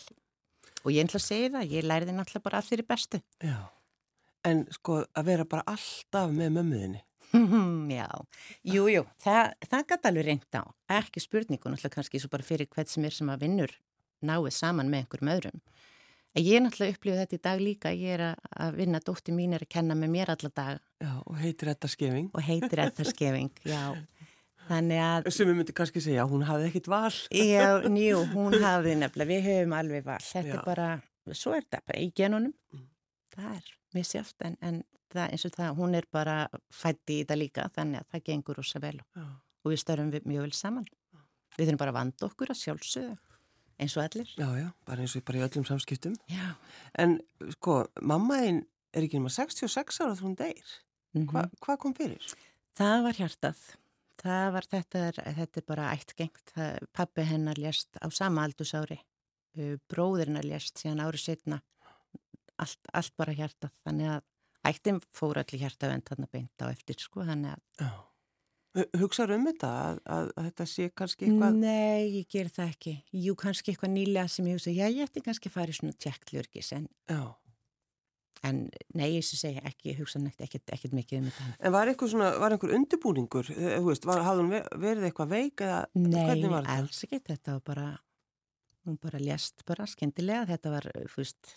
Og 0.86 0.92
ég 0.94 1.06
ætla 1.08 1.18
að 1.20 1.26
segja 1.26 1.50
það, 1.56 1.72
ég 1.76 1.86
læriði 1.90 2.14
náttúrulega 2.16 2.46
bara 2.46 2.60
að 2.62 2.68
þeirri 2.70 2.86
bestu. 2.92 3.20
Já, 3.42 3.56
en 4.46 4.64
sko 4.76 5.00
að 5.18 5.28
vera 5.32 5.44
bara 5.50 5.64
alltaf 5.72 6.30
með 6.34 6.52
mömmuðinni. 6.58 7.02
Já, 7.96 8.06
jú, 8.70 8.84
jú, 8.92 9.02
það, 9.24 9.48
það 9.66 9.86
gæti 9.90 10.08
alveg 10.12 10.26
reynd 10.28 10.54
á, 10.56 10.62
ekki 11.00 11.22
spurningu, 11.24 11.68
náttúrulega 11.72 11.96
kannski 11.96 12.20
svo 12.22 12.30
bara 12.32 12.46
fyrir 12.46 12.68
hvert 12.70 12.92
sem 12.92 13.04
er 13.08 13.16
sem 13.16 13.32
að 13.32 13.42
vinnur 13.42 13.72
náið 14.26 14.52
saman 14.54 14.88
með 14.92 15.02
einhverjum 15.04 15.32
öðrum. 15.34 15.58
En 16.36 16.44
ég 16.44 16.58
er 16.58 16.62
náttúrulega 16.66 16.94
upplifið 16.94 17.20
þetta 17.24 17.36
í 17.36 17.42
dag 17.48 17.60
líka, 17.64 17.90
ég 17.96 18.14
er 18.14 18.22
að- 18.30 18.76
vinna, 18.78 19.00
dóttir 19.02 19.34
mín 19.34 19.54
er 19.56 19.64
að 19.66 19.72
kenna 19.74 19.96
með 19.98 20.10
mér 20.14 20.30
alla 20.36 20.50
dag 20.54 20.78
Já, 21.02 21.12
og 21.26 21.36
heitir 21.42 21.70
þetta 21.72 21.88
skefing. 21.92 22.30
og 22.32 22.42
heitir 22.46 22.82
ettarskefing, 22.86 23.50
já. 23.74 23.82
Þannig 24.66 24.98
að, 24.98 25.28
Sem 25.30 25.46
við 25.46 25.54
myndum 25.60 25.76
kannski 25.78 26.00
segja, 26.02 26.24
hún 26.26 26.42
hafði 26.48 26.68
ekkit 26.72 26.88
val. 26.90 27.12
já, 27.30 27.66
njú, 27.96 28.24
hún 28.32 28.56
hafði 28.64 28.96
nefnilega, 28.98 29.28
við 29.30 29.44
höfum 29.46 29.74
alveg 29.78 30.04
val, 30.08 30.18
þetta 30.26 30.48
Já. 30.48 30.58
er 30.58 30.64
bara, 30.66 30.86
svo 31.32 31.52
er 31.54 31.62
þetta 31.62 31.82
bara 31.86 32.00
í 32.02 32.08
genunum, 32.18 32.54
Mm. 32.74 32.86
það 33.36 33.52
er 33.60 33.70
misjátt, 33.94 34.34
en, 34.42 34.56
en 34.62 34.80
það, 35.14 35.30
eins 35.32 35.44
og 35.46 35.52
það, 35.54 35.76
hún 35.78 35.94
er 35.94 36.06
bara 36.12 36.34
fætt 36.74 37.12
í 37.14 37.20
þetta 37.22 37.36
líka, 37.38 37.68
þannig 37.76 38.00
að 38.02 38.08
það 38.16 38.24
gengur 38.30 38.58
rosa 38.58 38.82
vel 38.82 38.96
Já. 38.98 39.22
og 39.64 39.70
við 39.72 39.78
störum 39.84 40.10
við 40.16 40.26
mjög 40.26 40.48
vel 40.48 40.52
saman. 40.58 40.88
Við 41.56 41.68
þurfum 41.70 41.78
bara 41.84 41.92
að 41.94 41.98
vanda 42.00 42.26
okkur 42.26 42.50
að 42.52 42.60
sjálfsögðu, 42.64 43.14
eins 43.80 43.94
og 43.96 44.02
allir. 44.02 44.34
Já, 44.36 44.48
já, 44.58 44.66
bara 44.84 45.00
eins 45.06 45.14
og 45.16 45.24
bara 45.30 45.38
í 45.38 45.46
öllum 45.46 45.64
samskiptum. 45.70 46.16
Já. 46.28 46.50
En 46.98 47.20
sko, 47.54 47.78
mammaðinn 48.02 48.64
er 48.92 49.06
ekki 49.06 49.20
nema 49.22 49.30
66 49.32 50.02
ára 50.02 50.12
þegar 50.18 50.26
hún 50.26 50.36
deyr. 50.42 50.74
Mm 51.14 51.30
Hva, 51.30 51.46
hvað 51.64 51.78
kom 51.86 51.94
fyrir? 51.96 52.34
Það 52.76 53.02
var 53.06 53.12
hjartað. 53.22 53.60
Það 54.22 54.46
var 54.54 54.68
þetta, 54.70 55.02
þetta 55.36 55.60
er 55.60 55.66
bara 55.68 55.90
ættgengt. 55.94 56.52
Það, 56.54 56.88
pappi 56.96 57.26
hennar 57.28 57.60
lést 57.60 57.98
á 58.00 58.06
sama 58.14 58.46
aldursári. 58.46 58.98
Bróðir 59.90 60.30
hennar 60.30 60.46
lést 60.46 60.80
síðan 60.80 61.04
árið 61.04 61.24
setna. 61.28 61.60
Allt, 62.60 62.80
allt 62.96 63.14
bara 63.20 63.36
hjartað. 63.36 63.72
Þannig 63.84 64.12
að 64.14 64.26
ættin 64.70 65.00
fór 65.14 65.40
allir 65.40 65.62
hjartavend 65.62 66.06
þarna 66.08 66.28
beint 66.32 66.64
á 66.64 66.66
eftir 66.72 67.00
sko, 67.00 67.24
þannig 67.28 67.56
að... 67.56 67.64
Já. 67.84 67.90
Hugsaður 69.00 69.38
um 69.38 69.46
þetta 69.48 69.68
að, 69.72 69.98
að, 70.12 70.26
að 70.36 70.46
þetta 70.50 70.64
sé 70.68 70.86
kannski 70.92 71.28
eitthvað? 71.30 71.54
Nei, 71.62 72.00
ég 72.18 72.26
ger 72.28 72.50
það 72.52 72.72
ekki. 72.74 72.92
Jú, 73.24 73.32
kannski 73.40 73.72
eitthvað 73.72 73.92
nýlega 73.94 74.28
sem 74.28 74.50
ég 74.50 74.58
hugsa, 74.58 74.74
já, 74.76 74.84
ég 74.92 75.08
ætti 75.08 75.22
kannski 75.24 75.48
að 75.48 75.54
fara 75.54 75.72
í 75.72 75.78
svona 75.78 75.96
tjekklurgis, 76.04 76.72
en, 76.76 76.90
Já. 77.08 77.22
En 78.44 78.70
nei, 78.94 79.14
ég 79.16 79.24
segja 79.24 79.62
ekki, 79.64 79.94
hugsa 79.98 80.18
neitt 80.18 80.40
ekkert, 80.40 80.68
ekkert 80.74 80.92
mikið 80.92 81.18
um 81.18 81.24
þetta. 81.30 81.46
En 81.60 81.72
var 81.72 81.88
einhver 81.88 82.08
svona, 82.12 82.38
var 82.38 82.52
einhver 82.52 82.74
undirbúningur, 82.76 83.48
þú 83.54 83.84
veist, 83.88 84.04
var, 84.04 84.20
hafði 84.26 84.42
hún 84.44 84.50
ve- 84.50 84.68
verið 84.82 85.06
eitthvað 85.10 85.28
veik 85.32 85.56
eða 85.64 85.78
Nei, 85.94 86.24
hvernig 86.26 86.50
var 86.50 86.62
þetta? 86.64 86.76
alls 86.78 87.04
ekki, 87.06 87.20
þetta 87.30 87.52
var 87.56 87.60
bara, 87.70 87.86
hún 88.86 88.98
bara 89.00 89.18
lést 89.18 89.64
bara 89.66 89.86
skemmtilega, 89.86 90.46
þetta 90.52 90.70
var, 90.76 90.90
þú 91.08 91.16
veist, 91.22 91.54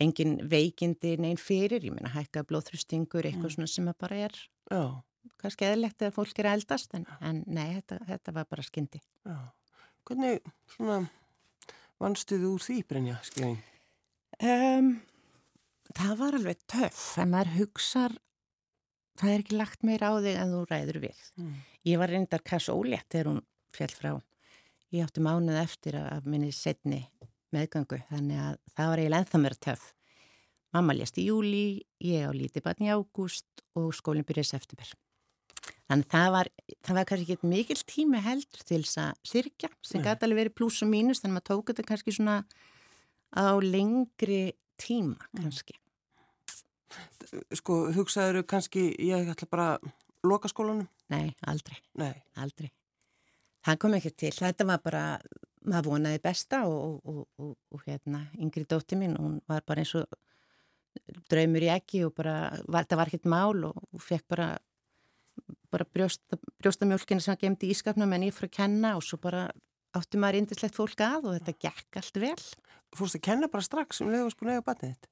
engin 0.00 0.36
veikindi 0.48 1.16
neinn 1.18 1.40
fyrir, 1.40 1.80
ég 1.88 1.94
meina 1.96 2.12
hækka 2.12 2.44
blóðþrustingur, 2.44 3.24
eitthvað 3.24 3.48
Mm. 3.50 3.54
svona 3.56 3.68
sem 3.68 3.92
bara 3.98 4.16
er 4.28 4.32
Já, 4.70 5.02
kannski 5.38 5.64
eðlegt 5.64 6.02
að 6.02 6.12
fólk 6.12 6.38
er 6.38 6.46
eldast, 6.52 6.94
en, 6.94 7.06
en 7.20 7.42
nei, 7.46 7.80
þetta, 7.80 8.04
þetta 8.06 8.32
var 8.34 8.44
bara 8.44 8.62
skyndi. 8.62 9.00
já. 9.26 9.38
Hvernig 10.06 10.40
svona 10.76 11.08
vannstuðu 11.98 12.52
úr 12.54 12.60
því, 12.62 12.82
Brynja, 12.86 13.16
skilin? 13.24 13.58
Um, 14.42 15.00
það 15.94 16.14
var 16.20 16.38
alveg 16.38 16.62
töff, 16.70 17.02
en 17.22 17.32
maður 17.32 17.52
hugsar, 17.60 18.16
það 19.20 19.32
er 19.32 19.44
ekki 19.44 19.58
lagt 19.58 19.84
meira 19.86 20.12
á 20.12 20.14
þig 20.18 20.40
en 20.40 20.54
þú 20.54 20.62
ræður 20.70 21.00
við. 21.06 21.20
Mm. 21.40 21.52
Ég 21.86 22.00
var 22.00 22.12
reyndar 22.12 22.44
kass 22.46 22.70
ólétt 22.72 23.08
þegar 23.12 23.30
hún 23.30 23.42
fjall 23.76 23.94
frá. 23.94 24.10
Ég 24.94 25.06
átti 25.06 25.22
mánuð 25.24 25.58
eftir 25.60 25.98
að 26.00 26.28
minni 26.30 26.52
setni 26.54 27.04
meðgangu, 27.54 28.00
þannig 28.10 28.42
að 28.42 28.60
það 28.74 28.90
var 28.90 29.02
eiginlega 29.02 29.24
ennþá 29.24 29.42
mér 29.42 29.56
töff. 29.66 29.88
Mamma 30.74 30.94
lést 30.96 31.18
í 31.20 31.26
júli, 31.28 31.66
ég 32.04 32.26
á 32.26 32.30
lítið 32.34 32.64
barn 32.66 32.84
í 32.84 32.92
ágúst 32.92 33.66
og 33.78 33.92
skólinn 33.96 34.26
byrjaði 34.26 34.50
september. 34.50 34.92
Þannig 35.86 36.08
það 36.10 36.28
var, 36.34 36.48
það 36.82 36.98
var 36.98 37.08
kannski 37.08 37.34
ekki 37.36 37.50
mikil 37.50 37.78
tími 37.86 38.20
heldur 38.24 38.64
til 38.66 38.80
þess 38.82 39.00
að 39.04 39.20
sirkja, 39.30 39.70
sem 39.86 40.02
gæti 40.02 40.26
alveg 40.26 40.42
verið 40.42 40.56
pluss 40.58 40.82
og 40.82 40.90
mínus, 40.90 41.22
þannig 41.22 41.32
að 41.32 41.38
maður 41.38 41.48
tók 41.52 41.70
þetta 41.70 41.86
kannski 41.90 42.14
svona 42.16 42.36
á 43.30 43.54
lengri 43.62 44.40
tíma 44.80 45.30
kannski. 45.36 45.76
Sko, 47.56 47.86
hugsaður 47.96 48.44
kannski, 48.48 48.88
ég 49.02 49.28
ætla 49.32 49.48
bara 49.50 49.68
að 49.76 49.88
loka 50.26 50.50
skólanum? 50.50 50.86
Nei, 51.12 51.34
aldrei. 51.46 51.78
Nei. 52.00 52.14
Aldrei. 52.40 52.70
Það 53.66 53.80
kom 53.82 53.96
ekki 53.98 54.12
til. 54.14 54.32
Þetta 54.36 54.66
var 54.68 54.82
bara, 54.84 55.02
maður 55.66 55.90
vonaði 55.92 56.22
besta 56.22 56.62
og, 56.70 57.02
og, 57.02 57.24
og, 57.42 57.52
og 57.74 57.84
hérna, 57.86 58.22
yngri 58.38 58.66
dótti 58.68 58.98
mín, 58.98 59.16
hún 59.18 59.40
var 59.50 59.64
bara 59.66 59.82
eins 59.82 59.94
og 59.98 60.06
draumur 61.30 61.66
í 61.66 61.70
ekki 61.72 62.04
og 62.06 62.14
bara, 62.16 62.36
var, 62.70 62.86
það 62.88 63.00
var 63.00 63.10
ekkert 63.10 63.30
mál 63.30 63.64
og, 63.68 63.80
fekk 64.02 64.26
bara, 64.32 64.50
bara 65.72 65.86
brjósta, 65.92 66.38
brjóstamjólkina 66.62 67.22
sem 67.22 67.34
hann 67.34 67.42
gemdi 67.42 67.68
í 67.68 67.74
ískapnum 67.74 68.14
en 68.16 68.28
ég 68.28 68.36
fyrir 68.36 68.52
að 68.52 68.58
kenna 68.60 68.94
og 68.98 69.04
svo 69.04 69.18
bara 69.22 69.48
átti 69.96 70.20
maður 70.20 70.42
indislegt 70.42 70.78
fólk 70.78 71.02
að 71.04 71.28
og 71.30 71.36
þetta 71.38 71.58
gekk 71.66 72.00
allt 72.00 72.22
vel. 72.22 72.46
Fórst 72.94 73.16
að 73.18 73.22
kenna 73.26 73.48
bara 73.48 73.62
strax 73.66 74.00
um 74.00 74.08
leiðast 74.12 74.38
búin 74.38 74.52
að 74.52 74.58
eiga 74.60 74.66
batnið 74.68 74.92
þitt? 74.94 75.08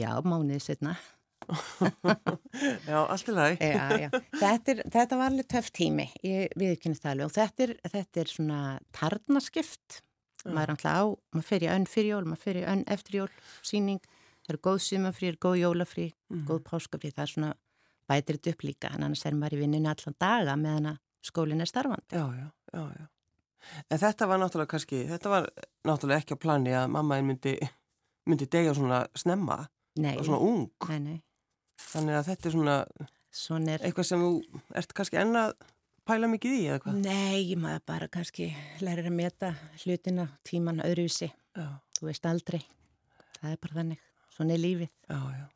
Já, 0.00 0.12
mánuðið 0.24 0.62
setna. 0.64 0.94
Já, 2.86 2.98
allt 3.10 3.28
í 3.28 3.34
lagi. 3.34 3.56
Já, 3.66 3.86
já. 3.98 4.08
Þetta, 4.38 4.72
er, 4.72 4.80
þetta 4.94 5.18
var 5.18 5.30
alveg 5.32 5.48
töff 5.50 5.70
tími, 5.74 6.06
ég 6.26 6.52
viðkynast 6.58 7.02
það 7.02 7.12
alveg 7.16 7.26
og 7.28 7.34
þetta 7.36 7.64
er, 7.66 7.72
þetta 7.94 8.22
er 8.22 8.30
svona 8.30 8.58
tarnaskipt, 8.94 9.98
maður 10.46 10.62
er 10.62 10.72
alltaf 10.76 10.98
á, 10.98 11.02
maður 11.34 11.48
fer 11.48 11.66
í 11.66 11.70
önn 11.74 11.86
fyrir 11.90 12.12
jól, 12.14 12.24
maður 12.30 12.42
fer 12.46 12.60
í 12.60 12.64
önn 12.72 12.84
eftir 12.94 13.18
jól, 13.20 13.28
síning, 13.66 14.00
það 14.42 14.54
eru 14.54 14.62
góð 14.68 14.80
sumafrí, 14.86 15.30
er 15.32 15.40
góð 15.46 15.58
jólafrí, 15.62 16.06
Mhm. 16.32 16.44
góð 16.48 16.62
páskafrí, 16.70 17.10
það 17.14 17.24
er 17.26 17.32
svona 17.34 17.52
bætir 18.10 18.38
þetta 18.38 18.54
upp 18.54 18.62
líka, 18.66 18.92
en 18.94 19.02
annars 19.08 19.26
er 19.26 19.32
maður 19.38 19.58
í 19.58 19.62
vinninu 19.66 19.90
allan 19.90 20.16
daga 20.18 20.56
meðan 20.56 20.90
að 20.94 20.98
skólinn 21.22 21.60
er 21.62 21.70
starfandi. 21.70 22.14
Já, 22.18 22.26
já, 22.38 22.48
já, 22.74 22.86
já. 22.98 23.06
En 23.90 23.98
þetta 24.02 24.26
var 24.30 24.40
náttúrulega 24.42 24.72
kannski, 24.74 25.02
þetta 25.10 25.32
var 25.32 25.48
náttúrulega 25.86 26.22
ekki 26.22 26.36
á 26.38 26.42
plani 26.44 26.72
að 26.76 26.88
mamma 26.94 27.18
einn 27.18 27.28
myndi, 27.30 27.54
myndi 28.28 28.48
degja 28.50 28.74
svona 28.74 29.04
snemma 29.18 29.60
Nei, 30.02 30.16
og 30.16 30.24
svona 30.26 30.40
ung. 30.40 30.66
nei, 30.88 30.98
nei, 30.98 31.18
Þannig 31.82 32.16
að 32.18 32.28
þetta 32.30 32.48
er 32.48 32.54
svona 32.56 32.76
er, 33.74 33.84
eitthvað 33.86 34.06
sem 34.08 34.22
þú 34.22 34.62
ert 34.80 34.92
kannski 34.96 35.18
enn 35.20 35.36
að 35.36 35.54
pæla 36.08 36.28
mikið 36.32 36.54
í 36.58 36.62
eða 36.68 36.80
hvað? 36.84 37.00
nei, 37.04 37.56
maður 37.56 37.82
bara 37.86 38.08
kannski 38.12 38.48
lærir 38.82 39.08
að 39.10 39.16
meta 39.18 39.52
hlutina, 39.84 40.28
tíman, 40.48 40.82
öðruvísi, 40.84 41.30
þú 41.98 42.08
veist 42.08 42.26
aldrei, 42.26 42.60
það 43.40 43.54
er 43.54 43.60
bara 43.62 43.78
þannig, 43.80 44.02
svona 44.34 44.56
er 44.56 44.62
lífið. 44.62 44.90
já, 45.08 45.18
já. 45.38 45.46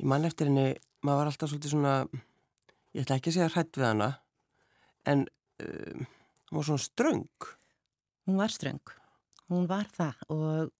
Ég 0.00 0.08
man 0.08 0.24
eftir 0.24 0.48
henni, 0.48 0.66
maður 1.04 1.18
var 1.20 1.30
alltaf 1.30 1.50
svolítið 1.52 1.74
svona, 1.74 1.94
ég 2.96 3.04
ætla 3.04 3.18
ekki 3.20 3.32
að 3.32 3.36
segja 3.38 3.50
hrætt 3.54 3.76
við 3.80 3.86
hana, 3.90 4.08
en 5.10 5.26
um, 5.64 6.06
hún 6.50 6.58
var 6.58 6.64
svona 6.68 6.84
ströng. 6.84 7.24
Hún 8.26 8.36
var 8.36 8.48
ströng, 8.54 8.80
hún 9.50 9.66
var 9.70 9.86
það 9.96 10.14
og 10.28 10.70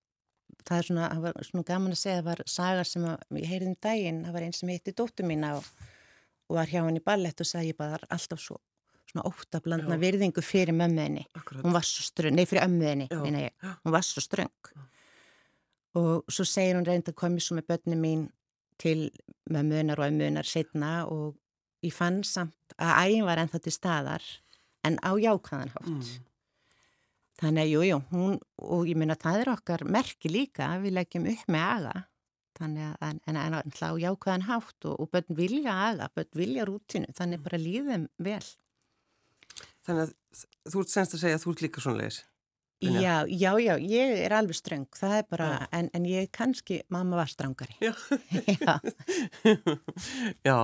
það 0.67 0.77
er 0.79 0.87
svona, 0.89 1.09
það 1.15 1.23
var 1.27 1.47
svona 1.49 1.65
gaman 1.71 1.93
að 1.95 2.01
segja 2.03 2.19
að 2.19 2.25
það 2.25 2.31
var 2.31 2.43
saga 2.47 2.85
sem 2.85 3.05
að, 3.05 3.23
ég 3.41 3.49
heyrði 3.51 3.71
um 3.71 3.79
daginn, 3.83 4.25
það 4.27 4.33
var 4.37 4.47
einn 4.47 4.53
sem 4.59 4.69
hitti 4.75 4.93
dóttu 4.99 5.27
mína 5.27 5.55
og, 5.59 5.71
og 6.51 6.59
var 6.59 6.67
hjá 6.71 6.83
henni 6.85 7.01
í 7.01 7.07
ballett 7.07 7.41
og 7.41 7.47
sagði 7.49 7.73
ég 7.73 7.79
bara 7.81 7.99
"Það 8.03 8.15
alltaf 8.19 8.41
svo 8.45 8.59
svona 9.11 9.27
óttablandna 9.27 9.97
Já. 9.97 10.03
virðingu 10.05 10.43
fyrir 10.45 10.75
mömmuðinni. 10.77 11.25
Hún 11.65 11.73
var 11.75 11.83
svo 11.83 12.05
ströng, 12.07 12.35
nei 12.37 12.45
fyrir 12.47 12.63
ömmuðinni, 12.69 13.09
Já. 13.11 13.23
meina 13.23 13.39
ég, 13.49 13.53
Já. 13.63 13.73
hún 13.85 13.93
var 13.93 14.03
svo 14.07 14.21
ströng. 14.23 14.53
Og 15.99 16.25
svo 16.31 16.45
segir 16.47 16.77
hún 16.79 16.87
reynd 16.87 17.09
að 17.11 17.17
komi 17.19 17.41
svo 17.43 17.57
með 17.59 17.67
börni 17.73 17.97
mín 17.99 18.29
til 18.79 19.11
mömmuðinar 19.51 19.99
og 19.99 20.07
ömmuðinar 20.07 20.47
setna 20.47 21.07
og 21.11 21.35
ég 21.83 21.93
fann 21.93 22.23
samt 22.23 22.77
að 22.79 22.95
ægin 23.09 23.27
var 23.27 23.39
ennþá 23.43 23.61
til 23.65 23.73
staðar 23.73 24.23
en 24.87 24.99
á 25.05 25.11
jákvæðan 25.21 25.73
hátt. 25.75 25.89
Mm. 25.89 26.29
Þannig 27.41 27.63
að 27.63 27.71
jú, 27.73 27.83
jú, 27.89 27.99
hún, 28.13 28.39
og 28.61 28.89
ég 28.91 28.99
minna 29.01 29.17
það 29.17 29.43
er 29.43 29.51
okkar 29.55 29.85
merki 29.89 30.29
líka, 30.33 30.69
við 30.83 30.97
leggjum 30.99 31.29
upp 31.31 31.45
með 31.49 31.67
aga, 31.67 31.95
þannig 32.61 32.89
að, 32.89 32.97
en, 33.09 33.21
en, 33.33 33.39
en 33.41 33.57
á 33.81 33.91
jákvæðan 34.05 34.49
hátt 34.49 34.89
og, 34.91 34.99
og 35.01 35.13
börn 35.15 35.39
vilja 35.39 35.77
aga, 35.87 36.11
börn 36.17 36.35
vilja 36.37 36.67
rútinu, 36.69 37.09
þannig 37.17 37.41
bara 37.47 37.61
líðum 37.61 38.09
vel. 38.21 38.43
Þannig 39.87 40.03
að 40.05 40.45
þú 40.73 40.85
ert 40.85 40.93
senst 40.93 41.17
að 41.17 41.25
segja 41.25 41.39
að 41.41 41.47
þú 41.47 41.55
ert 41.55 41.65
líka 41.65 41.85
svona 41.85 42.03
leiðis. 42.03 42.21
Brynja. 42.21 42.40
Já, 42.81 43.27
já, 43.29 43.51
já, 43.61 43.75
ég 43.77 44.15
er 44.25 44.33
alveg 44.33 44.57
ströng, 44.57 44.87
það 44.97 45.17
er 45.19 45.25
bara, 45.29 45.49
en, 45.77 45.91
en 45.93 46.05
ég 46.09 46.31
kannski, 46.33 46.79
mamma 46.89 47.19
var 47.21 47.29
strangari. 47.29 47.77
Já. 47.85 47.93
Já, 48.65 48.79
Já, 50.49 50.61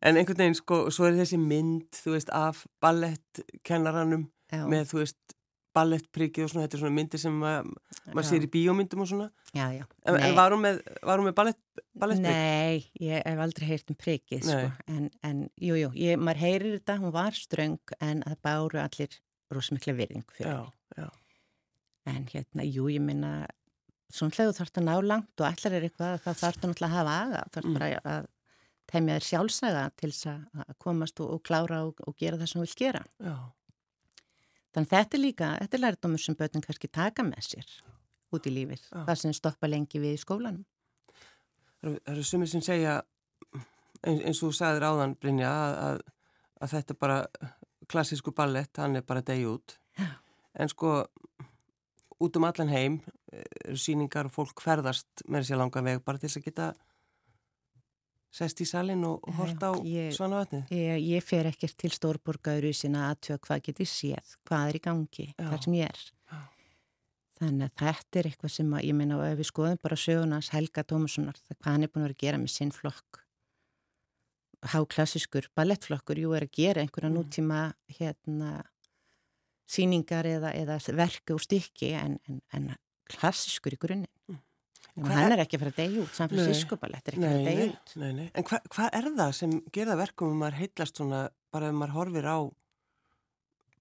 en 0.00 0.20
einhvern 0.20 0.38
veginn 0.44 0.58
sko, 0.58 0.84
svo 0.94 1.08
er 1.08 1.18
þessi 1.18 1.40
mynd, 1.42 1.88
þú 1.98 2.14
veist, 2.14 2.30
af 2.30 2.62
ballettkennaranum 2.82 4.28
með, 4.70 4.86
þú 4.92 5.02
veist, 5.02 5.18
ballettprikið 5.76 6.46
og 6.46 6.52
svona, 6.52 6.64
þetta 6.68 6.78
er 6.78 6.84
svona 6.84 6.96
myndir 6.96 7.20
sem 7.20 7.34
mað, 7.42 7.74
maður 8.12 8.28
sér 8.30 8.46
í 8.46 8.52
bíómyndum 8.54 9.02
og 9.02 9.10
svona. 9.10 9.28
Já, 9.50 9.66
já. 9.74 9.84
En, 10.06 10.16
en 10.22 10.38
var 10.38 10.54
hún 10.54 10.62
með, 10.62 10.80
var 11.02 11.20
hún 11.20 11.28
með 11.28 11.36
ballett, 11.42 11.60
ballettprik? 11.98 12.30
Nei, 12.30 12.86
ég 13.02 13.26
hef 13.26 13.42
aldrei 13.42 13.68
heyrt 13.72 13.92
um 13.92 13.98
prikið, 14.06 14.46
sko, 14.46 14.70
en, 14.94 15.10
en 15.26 15.44
jú, 15.58 15.76
jú, 15.82 15.90
ég, 15.98 16.16
maður 16.22 16.44
heyrir 16.46 16.78
þetta, 16.78 17.00
hún 17.02 17.16
var 17.18 17.36
ströng, 17.36 17.96
en 17.98 18.22
það 18.24 18.42
báru 18.46 18.80
allir 18.86 19.18
rosamikla 19.52 19.94
virðingu 19.98 20.38
fyrir 20.38 20.54
já, 20.54 20.62
En 22.06 22.26
hérna, 22.30 22.62
jú, 22.64 22.86
ég 22.92 23.00
minna, 23.02 23.46
svona 24.14 24.30
hlæðu 24.36 24.54
þarf 24.60 24.72
það 24.76 24.84
ná 24.86 24.94
langt 25.02 25.40
og 25.42 25.46
allar 25.48 25.74
er 25.80 25.86
eitthvað 25.88 26.12
að 26.14 26.20
það 26.26 26.40
þarf 26.42 26.60
það 26.60 26.70
náttúrulega 26.70 26.90
að 26.92 26.96
hafa 26.96 27.14
aða, 27.24 27.40
þarf 27.56 27.66
Mm. 27.66 27.74
bara 27.78 27.88
að 28.16 28.26
temja 28.86 29.16
þér 29.16 29.24
sjálfsaga 29.26 29.84
til 29.96 30.10
þess 30.12 30.26
að 30.30 30.74
komast 30.78 31.20
og, 31.20 31.30
og 31.34 31.42
klára 31.42 31.80
og, 31.88 32.00
og 32.06 32.14
gera 32.16 32.36
það 32.38 32.46
sem 32.52 32.60
þú 32.62 32.66
vil 32.66 32.78
gera. 32.84 33.02
já. 33.18 33.34
Þannig 34.76 34.90
þetta 34.92 35.16
er 35.16 35.22
líka, 35.24 35.46
þetta 35.62 35.76
er 35.76 35.82
lærdómur 35.82 36.20
sem 36.22 36.36
börnum 36.36 36.62
kannski 36.62 36.88
taka 36.92 37.22
með 37.24 37.46
sér 37.48 37.70
út 38.36 38.46
í 38.46 38.52
lífið, 38.52 38.82
Já. 38.92 39.04
það 39.08 39.18
sem 39.22 39.32
stoppa 39.32 39.66
lengi 39.70 39.98
við 40.02 40.14
í 40.14 40.20
skólanum. 40.22 40.64
Það 41.80 41.90
eru- 41.90 42.00
eru 42.12 42.22
sumir 42.22 42.48
sem 42.50 42.60
segja, 42.60 43.02
eins, 44.04 44.20
eins 44.22 44.42
og 44.42 44.50
þú 44.50 44.56
sagðir 44.58 44.86
áðan, 44.86 45.14
Brynja, 45.18 45.48
að, 45.50 45.76
að, 45.86 46.00
að 46.60 46.70
þetta 46.76 46.94
er 46.94 46.98
bara 47.00 47.18
klassísku 47.88 48.34
ballett, 48.36 48.76
hann 48.76 48.96
er 48.96 49.02
bara 49.02 49.22
degi 49.22 49.46
út. 49.50 49.78
Já. 49.98 50.10
En 50.58 50.68
sko, 50.68 51.06
út 52.20 52.36
um 52.36 52.44
allan 52.48 52.68
heim 52.72 53.00
eh, 53.32 53.42
eru 53.66 53.76
síningar 53.76 54.26
og 54.28 54.32
fólk 54.32 54.60
ferðast 54.64 55.06
með 55.28 55.42
þessi 55.44 55.58
langan 55.60 55.84
veg 55.84 56.04
bara 56.04 56.18
til 56.18 56.28
þess 56.30 56.40
að 56.40 56.46
geta 56.50 56.68
sest 58.36 58.60
í 58.60 58.66
salin 58.68 59.04
og, 59.08 59.22
hort 59.38 59.62
á 59.64 59.72
ég- 59.84 60.12
svona 60.12 60.42
vatnið. 60.44 60.66
Ég, 60.70 61.00
ég 61.16 61.22
fer 61.24 61.46
ekkert 61.48 61.76
til 61.80 61.90
stórborgaður 61.94 62.72
sinna 62.76 63.06
aðtöða 63.14 63.38
hvað 63.46 63.62
geti 63.70 63.86
séð, 63.88 64.34
hvað 64.44 64.68
er 64.68 64.76
í 64.76 64.82
gangi, 64.84 65.26
Já. 65.38 65.46
þar 65.50 65.62
sem 65.64 65.72
ég 65.78 65.88
er. 65.88 66.02
Já. 66.32 66.40
Þannig 67.40 67.64
að 67.70 67.80
þetta 67.84 68.18
er 68.20 68.28
eitthvað 68.30 68.50
sem 68.56 68.70
að, 68.76 68.84
ég 68.88 68.94
meina, 68.96 69.16
ef 69.32 69.38
við 69.38 69.48
skoðum 69.50 69.80
bara 69.82 69.96
sögunars 69.96 70.48
Helga 70.52 70.84
Tómassonar, 70.84 71.40
hvað 71.48 71.72
hann 71.72 71.82
er 71.82 71.88
búin 71.88 72.02
að 72.04 72.08
vera 72.08 72.16
að 72.16 72.24
gera 72.26 72.38
með 72.44 72.52
sinn 72.56 72.70
flokk. 72.72 73.22
Háklassiskur 74.72 75.48
ballettflokkur, 75.56 76.18
jú, 76.18 76.32
er 76.36 76.46
að 76.46 76.52
gera 76.56 76.80
einhverja 76.82 77.10
Mm. 77.10 77.16
nútíma 77.16 77.74
hérna 77.98 78.64
síningar 79.66 80.26
eða, 80.30 80.52
eða 80.54 80.78
verku 80.96 81.36
og 81.36 81.42
stykki 81.42 81.92
en, 81.98 82.18
en, 82.30 82.42
en 82.54 82.68
klassiskur 83.10 83.74
í 83.76 83.80
grunninn. 83.80 84.40
Hva, 84.96 85.12
hann 85.12 85.34
er 85.34 85.42
ekki 85.42 85.58
að 85.58 85.62
fara 85.62 85.72
að 85.74 85.80
degja 85.82 86.02
út, 86.06 86.12
San 86.16 86.30
Francisco 86.30 86.78
ballett 86.80 87.08
er 87.10 87.16
ekki 87.16 87.26
að 87.26 87.32
fara 87.34 87.40
að 87.40 87.48
degja 87.50 87.66
út. 87.68 87.90
Nei, 88.00 88.12
nei, 88.16 88.28
en 88.32 88.46
hvað 88.48 88.68
hva 88.72 88.86
er 88.96 89.08
það 89.18 89.32
sem 89.36 89.56
gerða 89.74 89.96
verkum 90.00 90.30
um 90.32 90.38
maður 90.40 90.60
heitlast 90.62 91.00
svona, 91.00 91.18
bara 91.52 91.68
ef 91.68 91.76
maður 91.76 91.96
horfir 91.98 92.28
á 92.32 92.38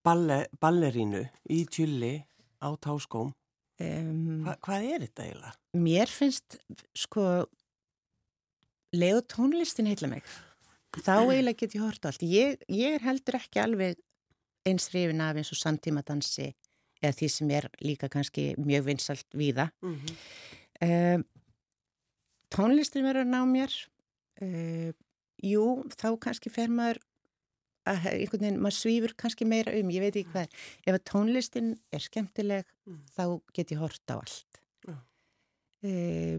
balle, 0.06 0.39
ballerínu 0.60 1.22
í 1.56 1.62
tjulli 1.72 2.13
á 2.60 2.70
táskóm? 2.84 3.32
Um, 3.80 4.44
hva, 4.44 4.58
hvað 4.63 4.89
er 4.89 5.06
þetta 5.06 5.24
eiginlega? 5.30 5.54
Mér 5.86 6.12
finnst, 6.12 6.58
sko, 7.00 7.24
leið 8.96 9.22
tónlistin 9.32 9.89
heitla 9.92 10.12
mig. 10.12 10.27
Þá 10.96 11.15
eiginlega 11.15 11.60
get 11.63 11.75
ég 11.75 11.84
hort 11.84 12.08
allt. 12.08 12.27
Ég, 12.27 12.60
ég 12.72 13.00
er 13.00 13.04
heldur 13.04 13.39
ekki 13.39 13.63
alveg 13.63 14.00
eins 14.65 14.89
hrifin 14.91 15.22
af 15.22 15.38
eins 15.39 15.51
og 15.53 15.62
samtímadansi 15.62 16.51
eða 17.01 17.15
því 17.19 17.29
sem 17.29 17.51
er 17.53 17.69
líka 17.84 18.10
kannski 18.10 18.53
mjög 18.57 18.86
vinsalt 18.89 19.27
víða. 19.34 19.69
Mm 19.81 19.95
-hmm. 19.95 20.15
Uh, 20.84 21.24
tónlistin 22.51 23.05
verður 23.05 23.24
að 23.24 23.31
ná 23.31 23.41
mér 23.48 23.72
uh, 24.43 24.91
jú, 25.43 25.84
þá 25.95 26.10
kannski 26.19 26.51
fer 26.51 26.67
maður 26.67 27.00
að 27.86 28.07
einhvern 28.12 28.41
veginn, 28.41 28.62
maður 28.63 28.77
svífur 28.79 29.13
kannski 29.19 29.48
meira 29.48 29.74
um, 29.77 29.91
ég 29.93 30.03
veit 30.03 30.17
ekki 30.17 30.34
hvað 30.34 30.48
er 30.48 30.89
ef 30.89 30.98
að 30.98 31.05
tónlistin 31.12 31.72
er 31.93 32.03
skemmtileg 32.03 32.65
mm. 32.65 33.00
þá 33.13 33.24
get 33.53 33.74
ég 33.75 33.81
hort 33.81 34.13
á 34.13 34.15
allt 34.17 34.60
mm. 34.88 35.00
uh, 35.89 36.36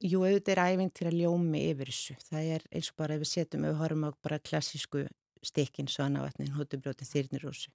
jú, 0.00 0.22
auðvitað 0.22 0.54
er 0.54 0.62
æfing 0.64 0.92
til 0.96 1.08
að 1.10 1.18
ljómi 1.20 1.62
yfir 1.72 1.92
þessu 1.92 2.18
það 2.24 2.50
er 2.56 2.66
eins 2.72 2.90
og 2.92 2.98
bara 3.02 3.16
ef 3.16 3.24
við 3.24 3.32
setjum 3.32 3.66
ef 3.66 3.74
við 3.74 3.80
horfum 3.82 4.08
á 4.08 4.10
bara 4.24 4.42
klassísku 4.42 5.04
stikkin 5.46 5.90
svanavatnin, 5.90 6.54
hótubrjótin, 6.56 7.08
þýrnirósu 7.08 7.70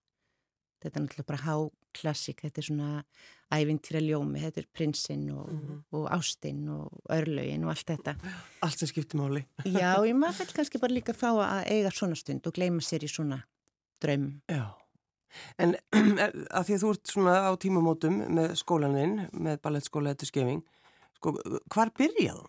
þetta 0.81 0.97
er 0.97 1.05
náttúrulega 1.05 1.29
bara 1.29 1.41
háklassik, 1.45 2.41
þetta 2.45 2.61
er 2.61 2.67
svona 2.67 2.89
ævintýra 3.53 4.01
ljómi, 4.03 4.41
þetta 4.41 4.61
er 4.63 4.67
prinsinn 4.73 5.25
og, 5.33 5.49
mm 5.51 5.61
-hmm. 5.61 5.79
og 5.97 6.05
ástinn 6.15 6.69
og 6.69 7.01
örlögin 7.09 7.65
og 7.65 7.73
allt 7.73 7.87
þetta. 7.93 8.15
Allt 8.61 8.79
sem 8.79 8.87
skiptir 8.87 9.19
máli. 9.19 9.45
Já, 9.65 10.01
ég 10.09 10.15
maður 10.15 10.39
fælt 10.41 10.53
kannski 10.53 10.81
bara 10.81 10.93
líka 10.93 11.13
fá 11.13 11.29
að 11.31 11.65
eiga 11.67 11.91
svona 11.91 12.15
stund 12.15 12.47
og 12.47 12.53
gleyma 12.53 12.81
sér 12.81 13.03
í 13.03 13.09
svona 13.09 13.43
draum. 14.01 14.41
Já, 14.49 14.73
en 15.57 15.75
að 16.57 16.65
því 16.65 16.73
að 16.73 16.81
þú 16.81 16.91
ert 16.91 17.07
svona 17.07 17.35
á 17.45 17.51
tímamótum 17.57 18.17
með 18.29 18.55
skólaninn, 18.55 19.29
með 19.33 19.61
ballettskóla 19.61 20.11
eftir 20.11 20.27
skefing, 20.27 20.63
sko, 21.15 21.37
hvar 21.69 21.91
byrjaðu? 21.97 22.47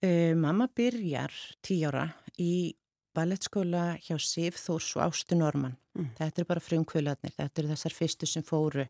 Uh, 0.00 0.32
mamma 0.34 0.66
byrjar 0.66 1.32
tíjára 1.60 2.14
í 2.38 2.72
ballettskóla 3.16 3.84
hjá 4.04 4.16
Sif 4.22 4.58
Þórs 4.62 4.90
og 4.96 5.04
Ástu 5.08 5.38
Norman. 5.38 5.76
Mm. 5.98 6.10
Þetta 6.18 6.42
er 6.42 6.48
bara 6.48 6.64
frumkvölaðnir, 6.64 7.34
þetta 7.36 7.62
er 7.62 7.70
þessar 7.72 7.96
fyrstu 7.96 8.28
sem 8.30 8.44
fóru 8.46 8.86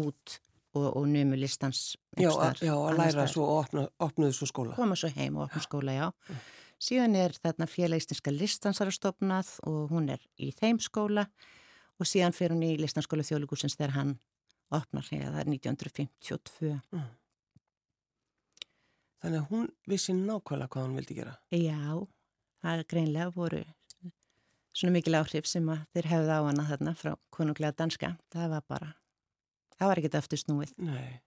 út 0.00 0.38
og, 0.74 0.88
og 0.96 1.06
nömu 1.08 1.38
listans. 1.40 1.94
Já, 2.16 2.30
a, 2.32 2.50
já, 2.60 2.72
að 2.74 2.98
læra 2.98 3.28
svo 3.30 3.46
og 3.48 3.62
opna, 3.64 3.86
opnuðu 4.02 4.36
svo 4.36 4.50
skóla. 4.50 4.76
Koma 4.76 4.98
svo 4.98 5.12
heim 5.14 5.38
og 5.38 5.46
opna 5.48 5.64
skóla, 5.64 5.96
já. 5.96 6.06
Mm. 6.28 6.42
Síðan 6.82 7.16
er 7.20 7.34
þarna 7.38 7.68
félagistinska 7.70 8.32
listansarastofnað 8.34 9.54
og 9.70 9.92
hún 9.92 10.10
er 10.10 10.22
í 10.42 10.50
þeim 10.56 10.80
skóla 10.82 11.28
og 12.00 12.08
síðan 12.08 12.34
fer 12.34 12.54
hún 12.54 12.64
í 12.66 12.74
listanskóla 12.80 13.24
þjóðlugusins 13.26 13.76
þegar 13.78 13.96
hann 14.00 14.14
opnar, 14.72 15.06
það 15.06 15.42
er 15.44 15.52
1952. 15.52 16.72
Mm. 16.90 17.10
Þannig 19.22 19.38
að 19.38 19.52
hún 19.52 19.68
vissi 19.86 20.14
nákvæmlega 20.16 20.72
hvað 20.72 20.88
hún 20.88 20.98
vildi 20.98 21.16
gera. 21.20 21.36
Já, 21.54 22.00
það 22.62 22.84
greinlega 22.90 23.32
voru 23.34 23.64
svona 24.72 24.94
mikil 24.96 25.18
áhrif 25.18 25.48
sem 25.48 25.66
að 25.72 25.82
þeir 25.96 26.08
hefði 26.12 26.38
á 26.38 26.40
hana 26.46 26.68
þarna 26.70 26.94
frá 26.96 27.12
konunglega 27.34 27.76
danska. 27.76 28.14
Það 28.32 28.54
var 28.54 28.64
bara, 28.70 28.88
það 29.76 29.90
var 29.90 30.00
ekkert 30.00 30.16
aftur 30.22 30.40
snúið. 30.40 30.72
Nei, 30.80 31.20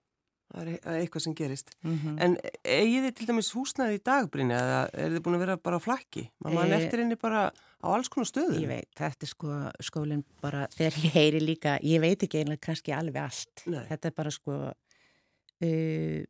það 0.50 0.62
er 0.64 0.72
e- 0.74 0.96
eitthvað 1.02 1.26
sem 1.28 1.36
gerist. 1.38 1.76
Mm 1.84 1.98
-hmm. 2.00 2.16
En 2.26 2.38
eigið 2.64 3.06
þið 3.06 3.16
til 3.20 3.28
dæmis 3.30 3.52
húsnaði 3.54 4.00
í 4.00 4.04
dagbrinni 4.10 4.58
eða 4.58 4.80
er 4.94 5.14
þið 5.14 5.24
búin 5.28 5.38
að 5.38 5.46
vera 5.46 5.58
bara 5.58 5.78
á 5.78 5.86
flakki? 5.86 6.26
Mann 6.42 6.74
e... 6.74 6.78
eftir 6.80 7.04
henni 7.04 7.16
bara 7.22 7.52
á 7.54 7.88
alls 7.94 8.10
konar 8.10 8.32
stöðum? 8.32 8.62
Ég 8.62 8.68
veit, 8.68 8.90
þetta 8.98 9.28
er 9.28 9.30
sko 9.30 9.60
skólinn 9.80 10.26
bara, 10.42 10.68
þegar 10.74 11.00
ég 11.06 11.14
heyri 11.14 11.40
líka, 11.40 11.78
ég 11.84 12.02
veit 12.02 12.24
ekki 12.24 12.42
einlega 12.42 12.66
kannski 12.66 12.94
alveg 12.94 13.22
allt. 13.22 13.66
Nei. 13.68 13.86
Þetta 13.90 14.08
er 14.08 14.16
bara 14.16 14.32
sko... 14.32 14.74
Uh, 15.64 16.26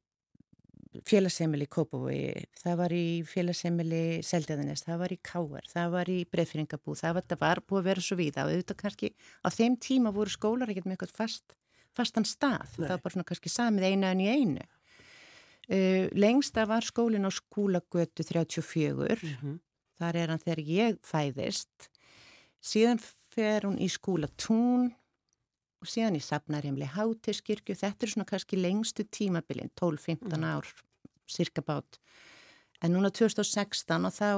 félagsemili 1.06 1.68
Kópavogi, 1.72 2.46
það 2.62 2.78
var 2.80 2.94
í 2.96 3.06
félagsemili 3.28 4.02
Seldiðanes, 4.26 4.86
það 4.86 5.02
var 5.02 5.14
í 5.14 5.18
Káar, 5.26 5.68
það 5.72 5.92
var 5.96 6.12
í 6.12 6.18
Breðfyringabú, 6.32 6.96
það 7.00 7.18
var, 7.18 7.28
það 7.30 7.42
var 7.44 7.62
búið 7.66 7.82
að 7.82 7.90
vera 7.90 8.06
svo 8.06 8.18
víða 8.20 8.46
og 8.46 8.54
auðvitað 8.54 8.80
kannski 8.82 9.12
á 9.44 9.48
þeim 9.56 9.78
tíma 9.82 10.14
voru 10.16 10.34
skólar 10.34 10.72
ekkert 10.72 10.88
með 10.88 10.98
eitthvað 10.98 11.16
fast, 11.20 11.56
fastan 11.96 12.28
stað, 12.30 12.66
Nei. 12.78 12.88
það 12.88 12.94
var 12.94 13.04
bara 13.04 13.16
svona 13.16 13.30
kannski 13.32 13.54
samið 13.54 13.88
eina 13.90 14.14
en 14.14 14.24
í 14.24 14.30
einu. 14.32 14.66
Uh, 15.66 16.06
lengsta 16.14 16.68
var 16.70 16.86
skólin 16.86 17.26
á 17.26 17.32
skúlagötu 17.34 18.24
34, 18.24 19.18
mm 19.18 19.38
-hmm. 19.42 19.60
þar 19.98 20.16
er 20.16 20.30
hann 20.30 20.44
þegar 20.44 20.62
ég 20.62 21.00
fæðist, 21.02 21.90
síðan 22.62 23.02
fer 23.34 23.66
hún 23.66 23.80
í 23.82 23.90
skúlatún 23.90 24.94
og 25.86 25.92
síðan 25.92 26.18
í 26.18 26.24
Safnarheimli 26.24 26.90
Hátiskirkju, 26.96 27.78
þetta 27.78 28.08
er 28.08 28.12
svona 28.12 28.28
kannski 28.30 28.60
lengstu 28.60 29.06
tímabilin, 29.06 29.72
12-15 29.80 30.34
mm. 30.34 30.48
ár 30.50 30.72
cirka 31.30 31.64
bát. 31.66 32.00
En 32.84 32.96
núna 32.96 33.12
2016 33.14 34.10
og 34.10 34.14
þá 34.14 34.30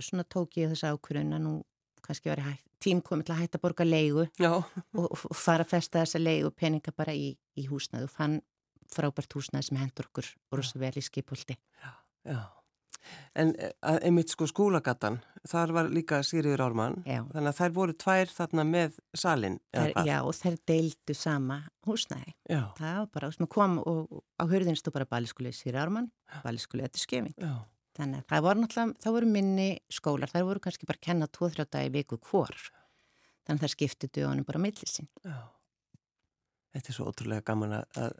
svona 0.00 0.24
tók 0.24 0.56
ég 0.60 0.72
þess 0.72 0.86
ákvörðun 0.88 1.36
að 1.36 1.44
nú 1.44 1.56
kannski 2.02 2.32
var 2.32 2.42
tím 2.82 3.02
komið 3.04 3.28
til 3.28 3.34
að 3.34 3.42
hætta 3.42 3.58
að 3.60 3.66
borga 3.66 3.86
leigu 3.86 4.24
og, 4.48 4.64
og 4.98 5.36
fara 5.38 5.66
að 5.66 5.74
festa 5.76 6.00
þessa 6.02 6.22
leigu 6.22 6.50
peninga 6.50 6.94
bara 6.96 7.14
í, 7.14 7.30
í 7.58 7.68
húsnaðu 7.70 8.08
og 8.08 8.16
fann 8.16 8.40
frábært 8.92 9.36
húsnaði 9.38 9.68
sem 9.68 9.78
hendur 9.78 10.10
okkur 10.10 10.32
og 10.50 10.66
svo 10.66 10.82
vel 10.82 10.96
í 10.98 11.04
skipulti 11.04 11.54
Já, 11.54 11.92
já 12.26 12.61
En 13.38 13.52
eh, 13.58 13.72
einmitt 14.04 14.32
sko 14.32 14.46
skúlagattan, 14.50 15.18
þar 15.48 15.74
var 15.76 15.90
líka 15.92 16.20
Sýriður 16.26 16.64
Ármann, 16.66 16.98
já. 17.08 17.22
þannig 17.32 17.50
að 17.50 17.58
þær 17.58 17.74
voru 17.78 17.96
tvær 18.04 18.32
þarna 18.32 18.64
með 18.68 18.98
salin. 19.18 19.58
Já, 19.72 20.18
og 20.20 20.34
þær 20.38 20.58
deildu 20.68 21.16
sama 21.18 21.58
húsnæði. 21.88 22.34
Já. 22.48 22.62
Það 22.78 22.98
var 23.00 23.08
bara, 23.16 23.30
sem 23.36 23.50
kom 23.50 23.78
og 23.82 24.22
á 24.38 24.44
hörðin 24.50 24.78
stú 24.78 24.94
bara 24.94 25.08
bæliskulið 25.10 25.56
Sýriður 25.58 25.82
Ármann, 25.86 26.10
bæliskulið 26.44 26.90
eftir 26.90 27.06
skefing. 27.06 27.48
Þannig 27.92 28.22
að 28.22 28.28
það 28.30 28.44
voru 28.46 28.62
náttúrulega, 28.62 29.00
það 29.04 29.16
voru 29.18 29.32
minni 29.34 29.66
skólar, 29.92 30.30
þær 30.32 30.46
voru 30.48 30.62
kannski 30.64 30.88
bara 30.88 31.00
að 31.00 31.08
kenna 31.10 31.28
2-3 31.28 31.66
dagi 31.76 31.90
viku 31.92 32.16
hvor. 32.30 32.54
Þannig 33.42 33.58
að 33.58 33.64
það 33.66 33.74
skipti 33.74 34.08
dögunum 34.16 34.46
bara 34.48 34.62
millisinn. 34.62 35.10
Já. 35.26 35.40
Þetta 36.72 36.88
er 36.88 36.96
svo 36.96 37.10
ótrúlega 37.10 37.44
gaman 37.44 37.74
að 37.82 38.14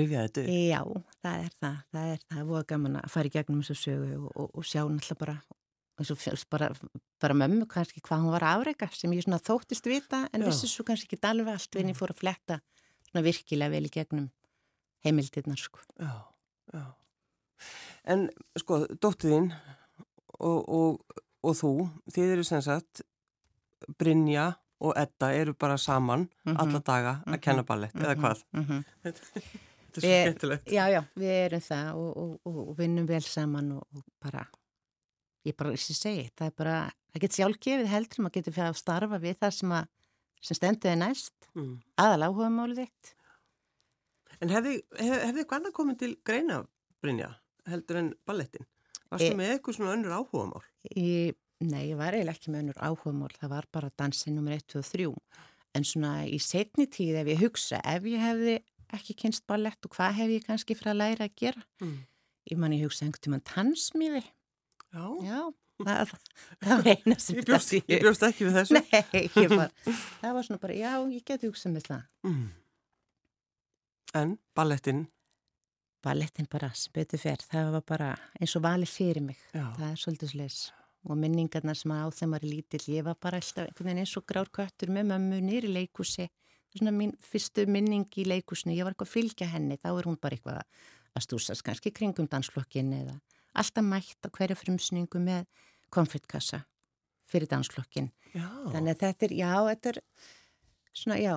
rifja 0.00 0.26
þetta? 0.26 0.44
Já, 0.48 0.80
það 1.22 1.46
er 1.46 1.56
það. 1.62 1.80
Það 1.94 2.12
er 2.12 2.22
það 2.28 2.46
voða 2.52 2.68
gaman 2.72 3.00
að 3.00 3.10
fara 3.14 3.30
í 3.30 3.34
gegnum 3.36 3.62
þessu 3.62 3.76
sögu 3.80 4.12
og, 4.18 4.30
og, 4.34 4.48
og 4.58 4.68
sjá 4.68 4.82
náttúrulega 4.82 5.18
bara, 5.20 5.36
bara, 6.50 6.68
bara 7.20 7.38
mömmu 7.42 7.68
kannski 7.70 8.02
hvað 8.04 8.24
hún 8.24 8.34
var 8.34 8.46
afreika 8.48 8.88
sem 8.96 9.12
ég 9.12 9.24
svona 9.26 9.40
þóttist 9.42 9.88
vita 9.90 10.24
en 10.32 10.46
vissi 10.46 10.70
svo 10.70 10.86
kannski 10.88 11.10
ekki 11.10 11.28
alveg 11.28 11.52
allt 11.54 11.76
við 11.76 11.84
henni 11.84 11.98
fór 11.98 12.14
að 12.14 12.22
fletta 12.22 12.58
svona 13.10 13.24
virkilega 13.26 13.74
vel 13.74 13.86
í 13.86 13.92
gegnum 13.92 14.30
heimildirnar 15.04 15.60
sko. 15.60 15.82
Já, 16.00 16.12
já. 16.72 16.84
En 18.12 18.26
sko, 18.58 18.82
dóttiðinn 18.98 19.52
og, 20.42 20.98
og 21.42 21.58
þú, 21.58 21.72
þið 22.10 22.36
eru 22.36 22.46
sem 22.46 22.62
sagt 22.64 23.04
Brynja 23.98 24.52
og 24.82 24.96
Edda 24.98 25.30
eru 25.36 25.54
bara 25.54 25.76
saman 25.78 26.20
mm 26.20 26.52
-hmm. 26.52 26.60
alla 26.62 26.78
daga 26.78 27.22
að 27.26 27.40
kenna 27.40 27.62
ballett, 27.62 27.94
mm 27.94 28.00
-hmm. 28.00 28.04
eða 28.04 28.14
mhm. 28.14 28.24
hvað? 28.24 28.44
Mm 28.52 28.64
-hmm. 28.64 29.58
Þetta 29.92 30.08
er 30.08 30.12
svo 30.12 30.26
skemmtilegt. 30.26 30.72
Já, 30.72 30.82
já, 30.88 31.00
við 31.20 31.32
erum 31.36 31.64
það 31.66 32.00
og, 32.00 32.10
og, 32.22 32.34
og, 32.48 32.58
og 32.64 32.76
vinnum 32.78 33.08
vel 33.08 33.22
saman 33.26 33.72
og 33.76 34.04
bara, 34.22 34.44
ég 35.44 35.56
bara, 35.58 35.74
þess 35.76 35.92
að 35.92 35.98
segja, 35.98 36.28
það 36.40 36.48
er 36.48 36.56
bara, 36.62 36.76
það 37.12 37.24
getur 37.26 37.40
sjálfgefið 37.40 37.90
heldur, 37.92 38.24
maður 38.24 38.36
getur 38.38 38.56
fyrir 38.56 38.70
að 38.70 38.80
starfa 38.80 39.20
við 39.22 39.36
það 39.44 39.54
sem, 39.58 39.74
að, 39.76 40.16
sem 40.48 40.60
stenduði 40.60 40.96
næst, 41.02 41.50
mm. 41.52 41.76
aðal 42.06 42.28
áhuga 42.30 42.50
málið 42.56 42.82
þitt. 42.86 43.14
En 44.42 44.56
hefði 44.56 44.74
hef, 44.80 45.12
hef 45.12 45.36
eitthvað 45.36 45.58
annað 45.60 45.76
komið 45.76 46.00
til 46.00 46.12
greina, 46.26 46.58
Brynja, 47.02 47.30
heldur 47.68 48.00
en 48.00 48.12
ballettin? 48.26 48.66
Varstu 49.12 49.28
e, 49.28 49.38
með 49.38 49.56
eitthvað 49.58 49.78
svona 49.78 49.94
önnur 49.98 50.16
áhuga 50.16 50.48
mál? 50.48 50.66
Ég, 50.96 51.36
nei, 51.62 51.82
ég 51.90 51.98
var 52.00 52.16
eiginlega 52.16 52.38
ekki 52.38 52.52
með 52.54 52.64
önnur 52.64 52.80
áhuga 52.80 53.14
mál, 53.20 53.32
það 53.36 53.52
var 53.58 53.68
bara 53.76 53.92
dansinn 54.00 54.38
nummer 54.38 54.56
1, 54.56 54.64
2 54.72 54.80
og 54.80 54.88
3, 54.88 55.08
en 55.76 55.86
svona 55.88 56.12
í 56.28 56.38
setni 56.42 56.88
tíð 56.90 57.20
ef 57.22 57.30
ég 57.32 57.42
hugsa, 57.44 57.80
ef 57.92 58.08
ég 58.08 58.22
hefði 58.22 58.56
ekki 58.96 59.16
kynst 59.24 59.46
ballett 59.48 59.88
og 59.88 59.94
hvað 59.96 60.16
hef 60.20 60.32
ég 60.34 60.46
kannski 60.46 60.76
fyrir 60.78 60.92
að 60.94 61.00
læra 61.02 61.28
að 61.28 61.36
gera? 61.42 61.64
Mm. 61.82 61.98
ég 62.50 62.58
man 62.58 62.74
ég 62.74 62.86
hugsa 62.86 63.06
einhvern 63.06 63.24
tíma 63.24 63.40
tannsmíði. 63.46 64.22
Já, 64.92 65.06
já 65.26 65.40
það, 65.86 66.12
það 66.62 66.74
var 66.74 66.90
eina 66.92 67.16
sem 67.22 67.38
ég 67.38 67.48
bjóst, 67.48 67.72
ég 67.78 68.02
bjóst 68.02 68.26
ekki 68.28 68.48
við 68.48 68.58
þessu. 68.60 68.82
Nei, 68.82 69.46
var, 69.54 69.72
það 70.20 70.36
var 70.36 70.46
svona 70.48 70.62
bara, 70.62 70.76
já, 70.76 70.92
ég 71.14 71.24
geti 71.26 71.50
hugsað 71.50 71.76
með 71.76 71.88
það. 71.88 72.04
Mm. 72.28 72.44
En 74.22 74.36
ballettin? 74.56 75.06
Ballettin 76.02 76.48
bara, 76.50 76.68
betur 76.92 77.20
fyrr 77.22 77.42
það 77.46 77.74
var 77.78 77.84
bara 77.88 78.12
eins 78.38 78.54
og 78.58 78.64
vali 78.66 78.88
fyrir 78.90 79.24
mig. 79.24 79.40
Já. 79.54 79.68
það 79.78 79.88
er 79.88 80.00
svolítið 80.02 80.34
slis 80.34 80.62
og 81.02 81.18
minningarnar 81.18 81.78
sem 81.78 81.94
á 81.94 82.06
þeim 82.14 82.36
var 82.36 82.44
lítill 82.46 82.84
ég 82.94 83.06
var 83.06 83.16
bara 83.18 83.40
alltaf 83.40 83.80
eins 83.82 84.14
og 84.18 84.26
grárkvættur 84.28 84.92
með 84.94 85.08
mömmu 85.10 85.40
nýri 85.42 85.70
leikúsi 85.72 86.28
svona 86.78 86.92
mín 86.96 87.12
fyrstu 87.20 87.66
minning 87.68 88.06
í 88.18 88.24
leikusinu, 88.28 88.74
ég 88.76 88.84
var 88.86 88.94
eitthvað 88.94 89.08
að 89.10 89.14
fylgja 89.16 89.48
henni, 89.52 89.76
þá 89.82 89.88
er 89.92 90.08
hún 90.08 90.18
bara 90.20 90.36
eitthvað 90.38 90.62
að 91.12 91.24
stúsast 91.26 91.64
kannski 91.66 91.92
kringum 91.92 92.28
dansflokkin 92.32 92.92
eða 92.96 93.18
alltaf 93.52 93.84
mætt 93.84 94.24
á 94.24 94.28
hverja 94.32 94.56
frumsningu 94.56 95.20
með 95.20 95.44
konfettkassa 95.92 96.62
fyrir 97.28 97.48
dansflokkin. 97.50 98.10
Já. 98.32 98.46
Þannig 98.72 98.94
að 98.94 99.02
þetta 99.02 99.26
er, 99.26 99.34
já, 99.36 99.50
þetta 99.68 99.90
er 99.92 99.98
svona, 100.96 101.18
já. 101.20 101.34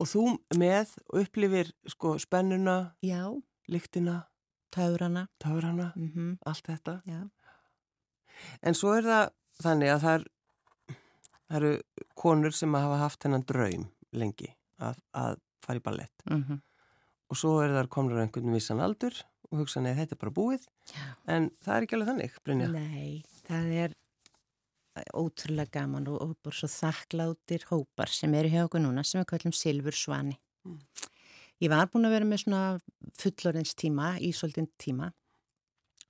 Og 0.00 0.08
þú 0.10 0.24
með 0.58 0.92
upplifir 1.14 1.70
sko 1.88 2.16
spennuna, 2.20 2.94
Já, 3.04 3.22
lyktina, 3.70 4.24
taurana. 4.74 5.28
táurana, 5.40 5.92
Mm 5.96 6.36
allt 6.44 6.66
þetta. 6.66 7.00
Já, 7.06 7.22
En 8.62 8.74
svo 8.74 8.92
er 8.98 9.04
það 9.06 9.28
þannig 9.62 9.92
að 9.94 10.00
það, 10.04 10.14
er, 10.14 10.96
það 11.48 11.56
eru 11.60 11.72
konur 12.18 12.52
sem 12.52 12.74
hafa 12.74 12.96
haft 12.98 13.22
hennan 13.24 13.44
draum 13.46 13.84
lengi 14.20 14.50
að, 14.82 15.00
að 15.16 15.40
fara 15.64 15.80
í 15.80 15.84
ballett. 15.84 16.24
mm 16.30 16.62
Og 17.32 17.38
svo 17.40 17.54
er 17.64 17.72
það 17.72 17.86
komur 17.90 18.18
á 18.20 18.22
einhvern 18.22 18.52
vissan 18.52 18.82
aldur 18.84 19.16
og 19.48 19.62
hugsa 19.62 19.80
neði 19.80 20.02
þetta 20.02 20.14
er 20.14 20.18
bara 20.20 20.34
búið. 20.36 20.66
já. 20.92 21.04
En 21.26 21.46
það 21.64 21.76
er 21.76 21.86
ekki 21.86 21.96
alveg 21.96 22.10
þannig, 22.10 22.34
Brynja. 22.44 22.68
Nei, 22.74 23.22
það 23.48 23.70
er 23.80 23.94
ótrúlega 25.16 25.72
gaman 25.80 26.06
og, 26.12 26.20
og 26.22 26.34
bara 26.44 26.58
svo 26.58 26.68
þakkláttir 26.70 27.66
hópar 27.70 28.12
sem 28.12 28.34
eru 28.38 28.52
hjá 28.52 28.62
okkur 28.66 28.82
núna 28.84 29.02
sem 29.06 29.20
við 29.22 29.28
kallum 29.32 29.54
Silfur 29.56 29.96
Svani. 29.98 30.36
Mm. 30.68 30.78
Ég 31.64 31.72
var 31.72 31.88
búin 31.90 32.06
að 32.06 32.16
vera 32.16 32.28
með 32.28 32.44
svona 32.44 32.62
fullorins 33.18 33.74
tíma, 33.78 34.14
ísoldin 34.22 34.68
tíma. 34.80 35.10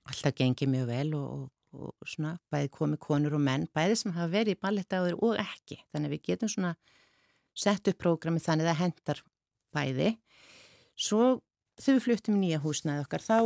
Alltaf 0.05 0.35
gengið 0.37 0.69
mjög 0.69 0.89
vel 0.89 1.15
og, 1.17 1.47
og, 1.73 1.89
og 1.89 2.09
svona 2.09 2.35
bæði 2.53 2.71
komið 2.75 3.01
konur 3.07 3.37
og 3.37 3.43
menn, 3.45 3.65
bæði 3.73 3.97
sem 4.01 4.13
hafa 4.15 4.33
verið 4.35 4.57
í 4.57 4.61
ballettaður 4.61 5.17
og 5.25 5.39
ekki. 5.41 5.79
Þannig 5.93 6.11
að 6.11 6.15
við 6.17 6.25
getum 6.29 6.51
svona 6.51 6.75
sett 7.55 7.87
upp 7.87 7.97
prógrami 8.03 8.41
þannig 8.43 8.67
að 8.67 8.71
það 8.73 8.81
hendar 8.83 9.21
bæði. 9.75 10.09
Svo 10.95 11.41
við 11.81 12.01
fluttum 12.05 12.37
nýja 12.39 12.59
húsnaði 12.63 13.03
okkar 13.05 13.23
þá 13.25 13.37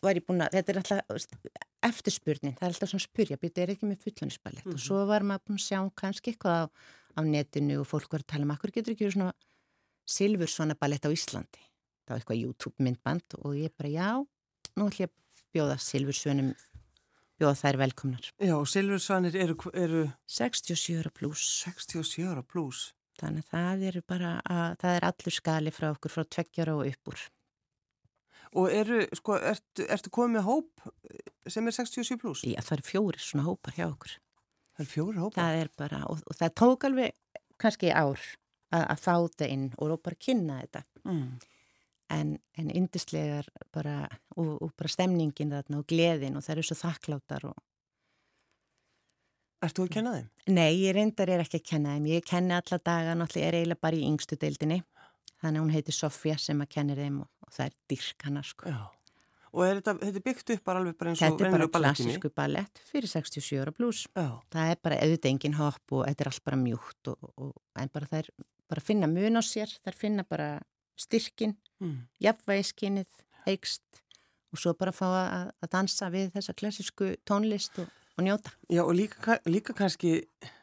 var 0.00 0.16
ég 0.16 0.24
búin 0.24 0.40
að, 0.40 0.54
þetta 0.56 0.72
er 0.72 0.78
alltaf 0.80 1.44
eftirspurnin, 1.84 2.54
það 2.56 2.64
er 2.66 2.72
alltaf 2.74 2.90
svona 2.92 3.04
spyrja, 3.04 3.36
þetta 3.40 3.62
er 3.66 3.72
ekki 3.74 3.88
með 3.88 4.00
fullanisballett 4.04 4.64
Mhm. 4.66 4.74
og 4.74 4.80
svo 4.80 5.06
var 5.08 5.20
maður 5.20 5.44
búin 5.46 5.58
að 5.60 5.66
sjá 5.68 5.80
kannski 5.96 6.32
eitthvað 6.32 6.56
á, 6.56 6.70
á 7.16 7.20
netinu 7.24 7.80
og 7.80 7.86
fólk 7.88 8.08
var 8.12 8.20
að 8.24 8.26
tala 8.32 8.44
um 8.44 8.50
akkur 8.56 8.72
getur 8.72 8.94
ekki 8.94 9.04
verið 9.08 9.16
svona 9.18 9.32
silfur 10.08 10.48
svona 10.48 10.74
ballett 10.78 11.04
á 11.04 11.10
Íslandi, 11.12 11.60
það 12.06 12.14
var 12.14 12.18
eitthvað 12.20 12.40
YouTube 12.42 12.76
myndband 12.80 13.36
og 13.44 13.54
ég 13.60 13.72
bara 13.76 13.88
já, 13.92 14.08
nú 14.76 14.88
ætlum 14.88 15.04
ég 15.04 15.08
að 15.08 15.16
bjóða 15.54 15.76
silfur 15.80 16.16
svönum, 16.16 16.54
bjóða 17.40 17.56
þær 17.60 17.76
velkomnar. 17.80 18.24
Já, 18.40 18.54
og 18.56 18.66
Silfursvanir 18.68 19.34
eru, 19.36 19.56
eru 19.74 20.12
67 20.28 20.96
ára 21.00 21.10
pluss, 21.12 21.64
67 21.64 22.24
ára 22.28 22.42
pluss. 22.42 22.92
Þannig 23.20 23.44
að 23.46 23.52
það 23.54 23.84
eru 23.90 24.02
bara, 24.08 24.30
að, 24.44 24.64
það 24.82 24.96
er 24.96 25.06
allur 25.10 25.36
skali 25.36 25.74
frá 25.74 25.86
okkur 25.92 26.14
frá 26.14 26.24
tveggjara 26.36 26.74
og 26.78 26.88
upp 26.90 27.12
úr. 27.12 27.26
Og 28.58 28.72
eru, 28.74 29.04
sko, 29.14 29.36
ertu, 29.52 29.84
ertu 29.86 30.10
komið 30.10 30.36
með 30.40 30.46
hóp 30.48 30.88
sem 31.46 31.68
er 31.70 31.76
67 31.76 32.18
pluss? 32.18 32.42
Já, 32.42 32.58
það 32.66 32.76
eru 32.80 32.86
fjóri 32.88 33.22
svona 33.22 33.46
hópar 33.46 33.76
hjá 33.76 33.86
okkur. 33.86 34.16
Það 34.74 34.84
er 34.86 34.90
fjóri 34.90 35.22
hópa. 35.22 35.36
það 35.38 35.60
er 35.60 35.70
bara, 35.78 36.00
og, 36.10 36.24
og 36.26 36.38
það 36.40 36.54
tók 36.58 36.86
alveg 36.88 37.44
kannski 37.60 37.92
ár 37.92 38.18
að, 38.72 38.84
að 38.84 39.00
fá 39.04 39.12
þetta 39.14 39.48
inn 39.54 39.68
og 39.78 39.96
bara 40.02 40.20
kynna 40.26 40.60
þetta 40.64 40.84
Mm. 41.00 41.38
en, 42.12 42.32
en 42.60 42.66
yndislegar 42.76 43.46
bara 43.72 44.02
og, 44.36 44.58
og 44.60 44.72
bara 44.76 44.90
stemningin 44.92 45.54
þarna 45.54 45.78
og 45.80 45.86
gleðin 45.88 46.36
og 46.36 46.44
það 46.44 46.52
eru 46.58 46.64
svo 46.68 46.76
þakkláttar 46.76 47.46
og 47.48 47.54
Ertu 49.60 49.84
að 49.84 49.90
kenna 49.96 50.12
þeim? 50.16 50.28
nei, 50.56 50.70
ég 50.80 50.94
reyndar 50.96 51.28
er 51.30 51.42
ekki 51.44 51.60
að 51.60 51.66
kenna 51.72 51.96
þeim 51.96 52.06
ég 52.10 52.24
kenni 52.26 52.54
alla 52.56 52.78
daga, 52.80 53.16
náttúrulega 53.18 53.48
er 53.50 53.58
eiginlega 53.60 53.80
bara 53.84 53.98
í 53.98 54.06
yngstu 54.08 54.38
deildinni, 54.40 54.78
þannig 55.42 55.60
að 55.60 55.64
hún 55.66 55.74
heiti 55.74 55.92
Sofía 55.96 56.38
sem 56.40 56.62
að 56.64 56.70
kennir 56.76 56.96
þeim 57.02 57.20
og, 57.24 57.28
og 57.44 57.52
það 57.56 57.66
er 57.66 57.76
dyrk 57.92 58.24
hana 58.28 58.42
sko. 58.46 58.72
Já. 58.72 58.80
Og 59.50 59.64
er 59.66 59.80
þetta, 59.80 59.94
þetta 59.98 60.20
er 60.20 60.24
byggt 60.28 60.50
upp 60.54 60.64
bara 60.64 60.78
alveg 60.80 60.96
bara 61.00 61.10
eins 61.10 61.20
og 61.20 61.26
Þetta 61.26 61.46
er 61.48 61.54
bara 61.56 61.68
klassísku 61.74 62.30
ballett 62.38 62.80
fyrir 62.86 63.10
67 63.10 63.58
ára 63.58 63.72
Já. 63.74 64.28
það 64.54 64.70
er 64.70 64.78
bara 64.86 64.98
auðvitað 65.02 65.30
engin 65.32 65.56
hopp 65.58 65.92
og 65.96 66.04
þetta 66.06 66.22
er 66.24 66.30
allt 66.30 66.44
bara 66.46 66.58
mjúkt 66.60 67.10
og, 67.10 67.32
og, 67.36 67.50
en 67.82 67.90
bara 67.90 68.06
þær 68.12 68.28
bara 68.70 68.80
finna 68.86 69.08
mun 69.10 69.36
á 69.36 69.42
sér, 69.42 69.72
þær 69.84 69.96
finna 69.98 70.24
bara 70.24 70.60
styrkin, 70.96 71.56
Mm. 71.80 72.02
jafnvægiskinnið, 72.20 73.08
eikst 73.48 74.02
og 74.52 74.58
svo 74.60 74.74
bara 74.76 74.92
fá 74.92 75.06
að, 75.08 75.46
að 75.64 75.70
dansa 75.72 76.10
við 76.12 76.26
þessa 76.34 76.52
klassísku 76.52 77.06
tónlist 77.24 77.78
og, 77.80 77.88
og 78.20 78.26
njóta. 78.28 78.52
Já, 78.70 78.82
og 78.84 78.92
líka, 78.96 79.38
líka 79.48 79.74
kannski, 79.76 80.14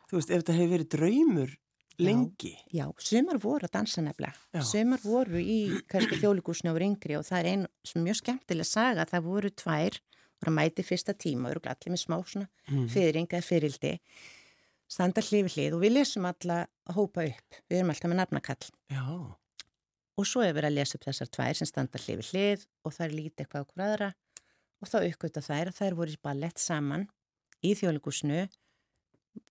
þú 0.09 0.19
veist, 0.19 0.29
ef 0.31 0.43
þetta 0.43 0.55
hefur 0.57 0.73
verið 0.77 0.89
draumur 0.95 1.55
lengi. 1.97 2.51
Já, 2.77 2.85
sumar 3.01 3.39
voru 3.41 3.65
að 3.65 3.73
dansa 3.73 4.03
nefnilega. 4.05 4.37
Já. 4.53 4.61
Sumar 4.69 5.01
voru 5.01 5.39
í 5.41 5.59
kannski 5.89 6.19
þjóligúsni 6.21 6.69
og 6.69 6.77
yngri 6.85 7.17
og 7.17 7.25
það 7.25 7.39
er 7.39 7.49
einn 7.55 7.63
sem 7.89 8.03
mjög 8.05 8.19
skemmtilega 8.21 8.69
saga, 8.69 9.05
það 9.09 9.25
voru 9.25 9.49
tvær, 9.49 9.97
voru 10.37 10.51
að 10.51 10.57
mæti 10.59 10.85
fyrsta 10.85 11.15
tíma, 11.17 11.49
voru 11.49 11.63
allir 11.71 11.93
með 11.95 12.03
smá 12.05 12.19
svona 12.21 12.47
Mm. 12.67 12.85
fyrringa 12.91 13.37
eða 13.39 13.47
fyrildi, 13.47 13.93
standa 14.91 15.21
hlið 15.23 15.45
við 15.47 15.53
hlið 15.55 15.75
og 15.77 15.81
við 15.85 15.93
lesum 15.97 16.25
alla 16.29 16.57
að 16.87 16.95
hópa 16.99 17.23
upp, 17.31 17.59
við 17.71 17.77
erum 17.79 17.89
alltaf 17.93 18.11
með 18.11 18.19
nafnakall. 18.21 18.69
Já. 18.91 19.03
Og 20.17 20.25
svo 20.25 20.41
er 20.43 20.53
verið 20.53 20.71
að 20.71 20.77
lesa 20.77 20.97
upp 20.97 21.05
þessar 21.07 21.29
tvær 21.31 21.55
sem 21.59 21.69
standa 21.69 21.99
hlið 22.01 22.17
við 22.21 22.29
hlið 22.33 22.65
og 22.85 22.93
það 22.93 23.05
er 23.07 23.15
lítið 23.17 23.43
eitthvað 23.45 23.63
á 23.63 23.67
hver 23.71 23.85
aðra 23.87 24.09
og 24.81 24.89
þá 24.91 24.97
uppgötta 25.07 25.41
þær 25.47 25.71
að 25.71 25.77
þær 25.79 25.95
voru 25.97 26.11
í 26.13 26.21
ballett 26.27 26.59
saman 26.61 27.07
í 27.65 27.73
þjóðlegusnu, 27.77 28.43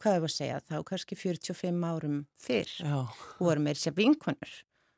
hvað 0.02 0.16
er 0.18 0.26
að 0.26 0.34
segja, 0.34 0.60
þá 0.66 0.76
kannski 0.88 1.18
45 1.18 1.84
árum 1.86 2.20
fyrr 2.42 2.72
Já. 2.82 2.96
voru 3.38 3.62
meir 3.62 3.78
sér 3.80 3.94
vinkonur. 3.96 4.54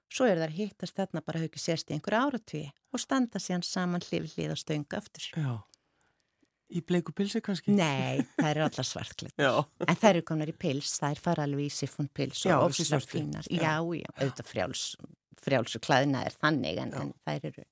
Svo 0.08 0.24
er 0.24 0.40
þær 0.40 0.54
hittast 0.56 0.96
þarna 0.96 1.20
bara 1.24 1.42
ekki 1.44 1.60
sérst 1.60 1.90
í 1.92 1.96
einhver 1.96 2.16
áratví 2.16 2.62
og 2.96 3.00
standa 3.02 3.40
síðan 3.42 3.64
saman 3.68 4.00
hlið 4.06 4.24
við 4.24 4.36
hlið 4.38 4.54
og 4.54 4.60
stönga 4.62 5.00
aftur. 5.02 5.26
Já. 5.36 5.50
Í 6.68 6.82
bleiku 6.84 7.12
pilsi 7.16 7.40
kannski? 7.44 7.72
Nei, 7.72 8.20
það 8.36 8.48
eru 8.50 8.64
allar 8.66 8.84
svartklætt. 8.88 9.36
Já. 9.44 9.52
En 9.88 9.96
þær 10.00 10.10
eru 10.18 10.24
komnar 10.28 10.50
í 10.52 10.56
pils, 10.56 10.94
þær 11.00 11.20
fara 11.24 11.44
alveg 11.48 11.68
í 11.68 11.72
siffúnpils 11.72 12.42
Já, 12.44 12.56
og 12.60 12.72
svörtu. 12.76 13.14
fínar. 13.18 13.48
Já. 13.48 13.62
Já, 13.64 14.08
auðvitað 14.16 14.50
frjáls, 14.50 14.82
frjáls 15.40 15.76
og 15.78 15.84
klæðina 15.84 16.24
er 16.28 16.36
þannig 16.40 16.80
en, 16.84 16.92
en 16.96 17.12
þær 17.28 17.46
eru, 17.52 17.64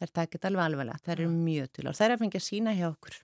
þær 0.00 0.12
takit 0.20 0.44
alveg 0.48 0.64
alveglega, 0.70 1.00
þær 1.04 1.16
eru 1.18 1.30
mjög 1.36 1.70
til 1.76 1.86
og 1.88 1.96
þær 2.00 2.08
er 2.10 2.16
að 2.16 2.24
fengja 2.24 2.42
að 2.42 2.46
sína 2.48 2.76
hjá 2.76 2.86
okkur. 2.90 3.16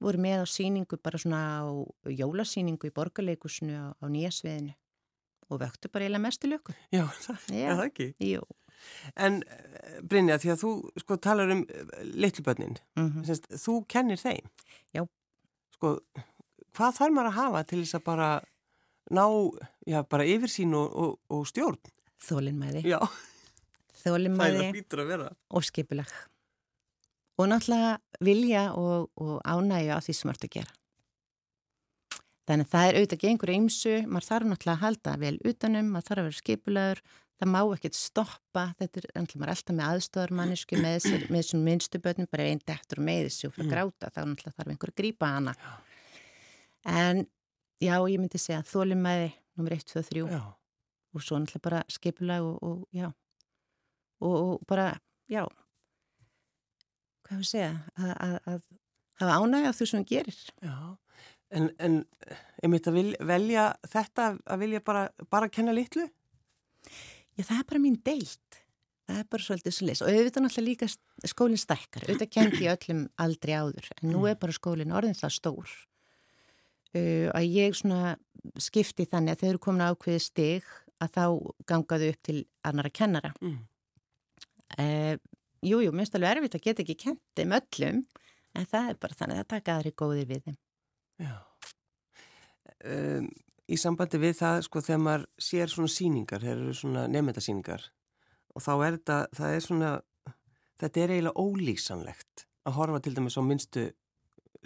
Voru 0.00 0.20
með 0.22 0.44
á 0.44 0.46
síningu 0.46 0.98
bara 1.02 1.18
svona 1.18 1.40
á 1.58 1.66
jólasíningu 2.06 2.86
í 2.86 2.94
borgarleikusinu 2.94 3.74
á, 3.74 3.86
á 3.98 4.04
nýja 4.06 4.30
sviðinu 4.30 4.74
og 5.48 5.60
vöktu 5.62 5.88
bara 5.90 6.04
eiginlega 6.06 6.22
mestu 6.22 6.48
löku. 6.50 6.74
Já, 6.94 7.06
það 7.24 7.46
Já. 7.56 7.64
er 7.72 7.76
það 7.80 7.84
ekki. 7.88 8.08
Jú. 8.28 8.42
En 9.18 9.40
eh, 9.42 9.96
Brynja, 10.06 10.36
því 10.38 10.50
að 10.54 10.60
þú 10.62 10.72
sko 11.02 11.16
talar 11.24 11.50
um 11.50 11.64
litlubönnin, 12.14 12.76
Mm 13.00 13.24
Sest, 13.26 13.48
þú 13.58 13.80
kennir 13.90 14.20
þeim. 14.22 14.46
Já. 14.94 15.02
Sko, 15.74 15.96
hvað 16.76 16.94
þarf 17.00 17.16
maður 17.16 17.30
að 17.32 17.38
hafa 17.40 17.64
til 17.72 17.80
þess 17.82 17.98
að 17.98 18.04
bara 18.06 18.28
ná, 19.10 19.24
já, 19.88 19.98
bara 20.06 20.28
yfirsýn 20.30 20.76
og, 20.78 20.94
og, 20.94 21.18
og 21.32 21.46
stjórn? 21.50 21.80
Þólinnmæði, 22.28 22.84
Já, 22.86 22.98
það 23.98 24.12
þólinnmæði 24.12 24.70
býtur 24.78 25.02
að 25.02 25.10
vera. 25.14 25.28
og 25.54 25.64
skipulag. 25.66 26.12
Og 27.38 27.46
náttúrulega 27.46 27.98
vilja 28.24 28.64
og, 28.74 29.10
og 29.14 29.38
ánægja 29.46 29.94
á 29.94 30.00
því 30.02 30.14
sem 30.18 30.28
maður 30.28 30.38
ert 30.40 30.48
að 30.48 30.54
gera. 30.58 30.74
Þannig 32.48 32.64
að 32.66 32.72
það 32.72 32.88
er 32.88 32.96
auðvitað 32.98 33.22
gengur 33.22 33.50
ymsu, 33.52 33.94
maður 34.08 34.26
þarf 34.30 34.48
náttúrulega 34.48 34.74
að 34.78 34.84
halda 34.86 35.16
vel 35.22 35.34
utanum, 35.50 35.90
maður 35.92 36.06
þarf 36.08 36.22
að 36.22 36.28
vera 36.28 36.38
skipulagur, 36.38 37.02
það 37.38 37.50
má 37.52 37.58
ekkert 37.76 37.98
stoppa, 37.98 38.62
þetta 38.80 39.00
er 39.02 39.06
náttúrulega 39.18 39.52
alltaf 39.54 39.76
með 39.76 39.90
aðstofarmannisku 39.92 40.78
með, 40.80 40.96
þessum 41.28 41.62
minnstu 41.68 42.00
börnum, 42.02 42.30
bara 42.32 42.46
einn 42.48 42.62
dettur 42.66 43.02
og 43.02 43.06
með 43.06 43.20
þessu 43.28 43.50
og 43.50 43.54
fyrir 43.54 43.66
að 43.66 43.68
Mm. 43.68 43.74
gráta, 43.76 44.10
þá 44.16 44.20
náttúrulega 44.24 44.56
þarf 44.56 44.72
einhver 44.72 44.92
að 44.94 44.98
grípa 45.02 45.30
hana. 45.36 45.54
En 46.88 47.26
já, 47.84 47.94
ég 48.08 48.18
myndi 48.18 48.40
segja 48.40 48.64
þólimmæði, 48.64 49.30
nummer 49.60 49.76
1, 49.76 49.84
2, 49.92 50.02
3 50.08 50.24
Já, 50.32 50.40
og 51.14 51.22
svo 51.22 51.36
náttúrulega 51.38 51.66
bara 51.68 51.84
skipulag 51.92 52.42
og, 52.48 52.58
og 52.62 52.88
já, 52.96 53.12
og, 54.20 54.34
og 54.40 54.66
bara, 54.66 54.88
já, 55.28 55.44
hvað 57.28 57.42
að 57.42 57.50
segja, 57.50 57.72
að, 57.96 58.14
að, 58.14 58.38
að 58.52 58.62
hafa 59.20 59.36
ánægja 59.42 59.70
á 59.70 59.76
því 59.76 59.90
sem 59.90 60.00
hún 60.00 60.08
gerir. 60.08 60.40
já. 60.64 60.78
En, 61.48 61.70
en 61.80 62.02
einmitt 62.60 62.88
að 62.90 62.98
vilja, 62.98 63.24
velja 63.24 63.64
þetta 63.88 64.24
að 64.44 64.64
vilja 64.64 64.80
bara, 64.84 65.06
bara 65.32 65.48
kenna 65.48 65.72
litlu? 65.72 66.04
Já, 67.38 67.44
það 67.46 67.60
er 67.60 67.68
bara 67.70 67.80
mín 67.80 68.00
deilt. 68.04 68.58
Það 69.08 69.20
er 69.22 69.28
bara 69.32 69.44
svolítið 69.46 69.74
svo 69.74 69.86
leys. 69.88 70.02
Og 70.04 70.10
auðvitað 70.12 70.44
náttúrulega 70.44 70.68
líka 70.68 71.30
skólinn 71.32 71.60
stækkar. 71.62 72.04
Auðvitað 72.04 72.32
kendi 72.34 72.66
ég 72.66 72.74
öllum 72.74 73.06
aldrei 73.24 73.54
áður. 73.56 73.88
En 74.02 74.12
nú 74.12 74.26
er 74.28 74.36
bara 74.40 74.56
skólinn 74.56 74.92
orðinlega 74.92 75.30
stór. 75.32 75.72
Uh, 76.92 77.28
að 77.32 77.48
ég 77.48 77.78
svona 77.78 78.16
skipti 78.60 79.08
þannig 79.08 79.36
að 79.36 79.40
þau 79.40 79.48
eru 79.48 79.62
komin 79.64 79.86
ákveði 79.86 80.20
stig 80.24 80.68
að 81.00 81.14
þá 81.16 81.24
gangaðu 81.72 82.12
upp 82.12 82.20
til 82.28 82.38
annara 82.68 82.92
kennara. 82.92 83.32
Mm. 83.40 83.58
Uh, 84.76 85.14
jú, 85.62 85.82
jú, 85.84 85.92
minnst 85.92 86.14
alveg 86.14 86.36
erfitt 86.36 86.56
að 86.58 86.64
geta 86.64 86.84
ekki 86.84 86.96
kent 87.04 87.22
þeim 87.36 87.54
öllum. 87.58 88.00
En 88.56 88.66
það 88.66 88.88
er 88.90 88.98
bara 89.02 89.18
þannig 89.18 89.36
að 89.36 89.42
það 89.42 89.52
taka 89.52 89.76
aðri 89.76 89.92
góðir 89.92 90.28
við 90.28 90.42
þeim. 90.46 90.58
Já. 91.18 91.34
Um, 92.88 93.28
í 93.68 93.76
sambandi 93.76 94.20
við 94.22 94.36
það, 94.38 94.60
sko, 94.66 94.82
þegar 94.86 95.00
maður 95.04 95.24
sér 95.48 95.72
svona 95.72 95.92
síningar, 95.92 96.44
þeir 96.44 96.56
eru 96.56 96.74
svona 96.76 97.06
nefndasíningar 97.10 97.88
og 98.54 98.64
þá 98.64 98.72
er 98.74 98.96
þetta, 98.98 99.18
það 99.38 99.54
er 99.54 99.64
svona, 99.64 99.90
þetta 100.80 101.02
er 101.02 101.12
eiginlega 101.14 101.42
ólýsanlegt 101.44 102.46
að 102.68 102.78
horfa 102.78 103.02
til 103.04 103.14
dæmis 103.16 103.38
á 103.38 103.42
minnstu 103.44 103.84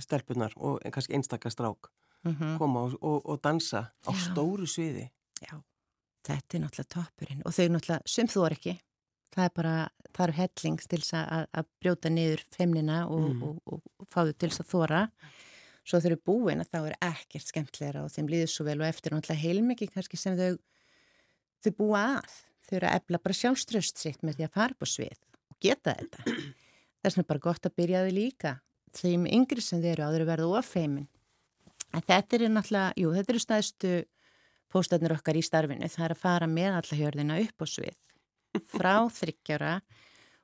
stelpunar 0.01 0.55
og 0.57 0.81
kannski 0.95 1.17
einstakar 1.17 1.53
strák 1.53 1.91
mm 2.25 2.33
-hmm. 2.33 2.59
koma 2.59 2.81
og, 2.87 2.99
og, 3.01 3.27
og 3.27 3.41
dansa 3.45 3.91
á 4.07 4.11
Já. 4.13 4.19
stóru 4.25 4.67
sviði. 4.67 5.11
Já, 5.43 5.63
þetta 6.25 6.57
er 6.57 6.61
náttúrulega 6.61 6.95
toppurinn 6.95 7.43
og 7.45 7.53
þau 7.53 7.69
náttúrulega 7.69 8.47
er 8.47 8.53
ekki. 8.53 8.81
Það 9.33 9.45
er 9.45 9.51
bara, 9.55 9.89
það 10.17 10.27
eru 10.27 10.37
helling 10.39 10.83
til 10.91 11.01
að, 11.19 11.47
að 11.53 11.71
brjóta 11.83 12.13
niður 12.13 12.43
femnina 12.55 12.99
og, 13.09 13.29
mm. 13.31 13.43
og 13.67 14.07
fá 14.13 14.23
þau 14.23 14.35
til 14.35 14.51
að 14.51 14.69
þóra. 14.71 15.03
Svo 15.83 15.99
þau 15.99 16.09
eru 16.13 16.19
búin 16.31 16.63
að 16.63 16.71
þá 16.71 16.79
er 16.81 16.97
ekkert 17.09 17.49
skemmtleira 17.49 18.05
og 18.05 18.13
þeim 18.15 18.29
líður 18.31 18.53
svo 18.53 18.67
vel 18.69 18.79
og 18.79 18.87
eftir 18.87 19.15
náttúrulega 19.15 19.43
heilmikið 19.43 19.95
kannski 19.97 20.21
sem 20.21 20.37
þau, 20.39 20.53
þau 21.65 21.73
búa 21.81 22.03
að. 22.19 22.37
Þau 22.63 22.77
eru 22.79 22.91
að 22.91 22.99
efla 23.01 23.23
bara 23.25 23.39
sjálfströst 23.39 23.99
sitt 23.99 24.23
með 24.23 24.39
því 24.39 24.47
að 24.47 24.55
fara 24.59 24.79
på 24.79 24.87
svið 24.87 25.19
og 25.51 25.57
geta 25.65 25.97
þetta. 25.99 26.27
Þess 27.03 27.17
vegna 27.17 27.25
er 27.25 27.31
bara 27.33 27.45
gott 27.49 27.67
að 27.67 27.77
byrja 27.81 28.05
þau 28.05 28.15
líka 28.15 28.55
þeim 28.93 29.27
yngri 29.27 29.65
sem 29.65 29.83
þeir 29.83 29.97
eru 29.97 30.07
áður 30.07 30.27
að 30.27 30.31
verða 30.31 30.61
ofeimin. 30.61 31.09
En 31.93 32.05
þetta 32.07 32.39
er 32.39 32.53
náttúrulega, 32.53 32.95
jú, 33.01 33.11
þetta 33.17 33.33
eru 33.33 33.43
staðstu 33.43 33.93
póstarnir 34.73 35.17
okkar 35.17 35.37
í 35.37 35.43
starfinu. 35.45 35.91
Það 35.91 36.07
er 36.07 36.15
að 36.15 36.23
fara 36.23 36.49
með 36.49 36.79
alla 36.79 36.99
hjörðina 37.01 37.41
upp 37.43 37.65
á 37.65 37.67
svið 37.69 37.99
frá 38.73 38.97
þryggjára 39.13 39.77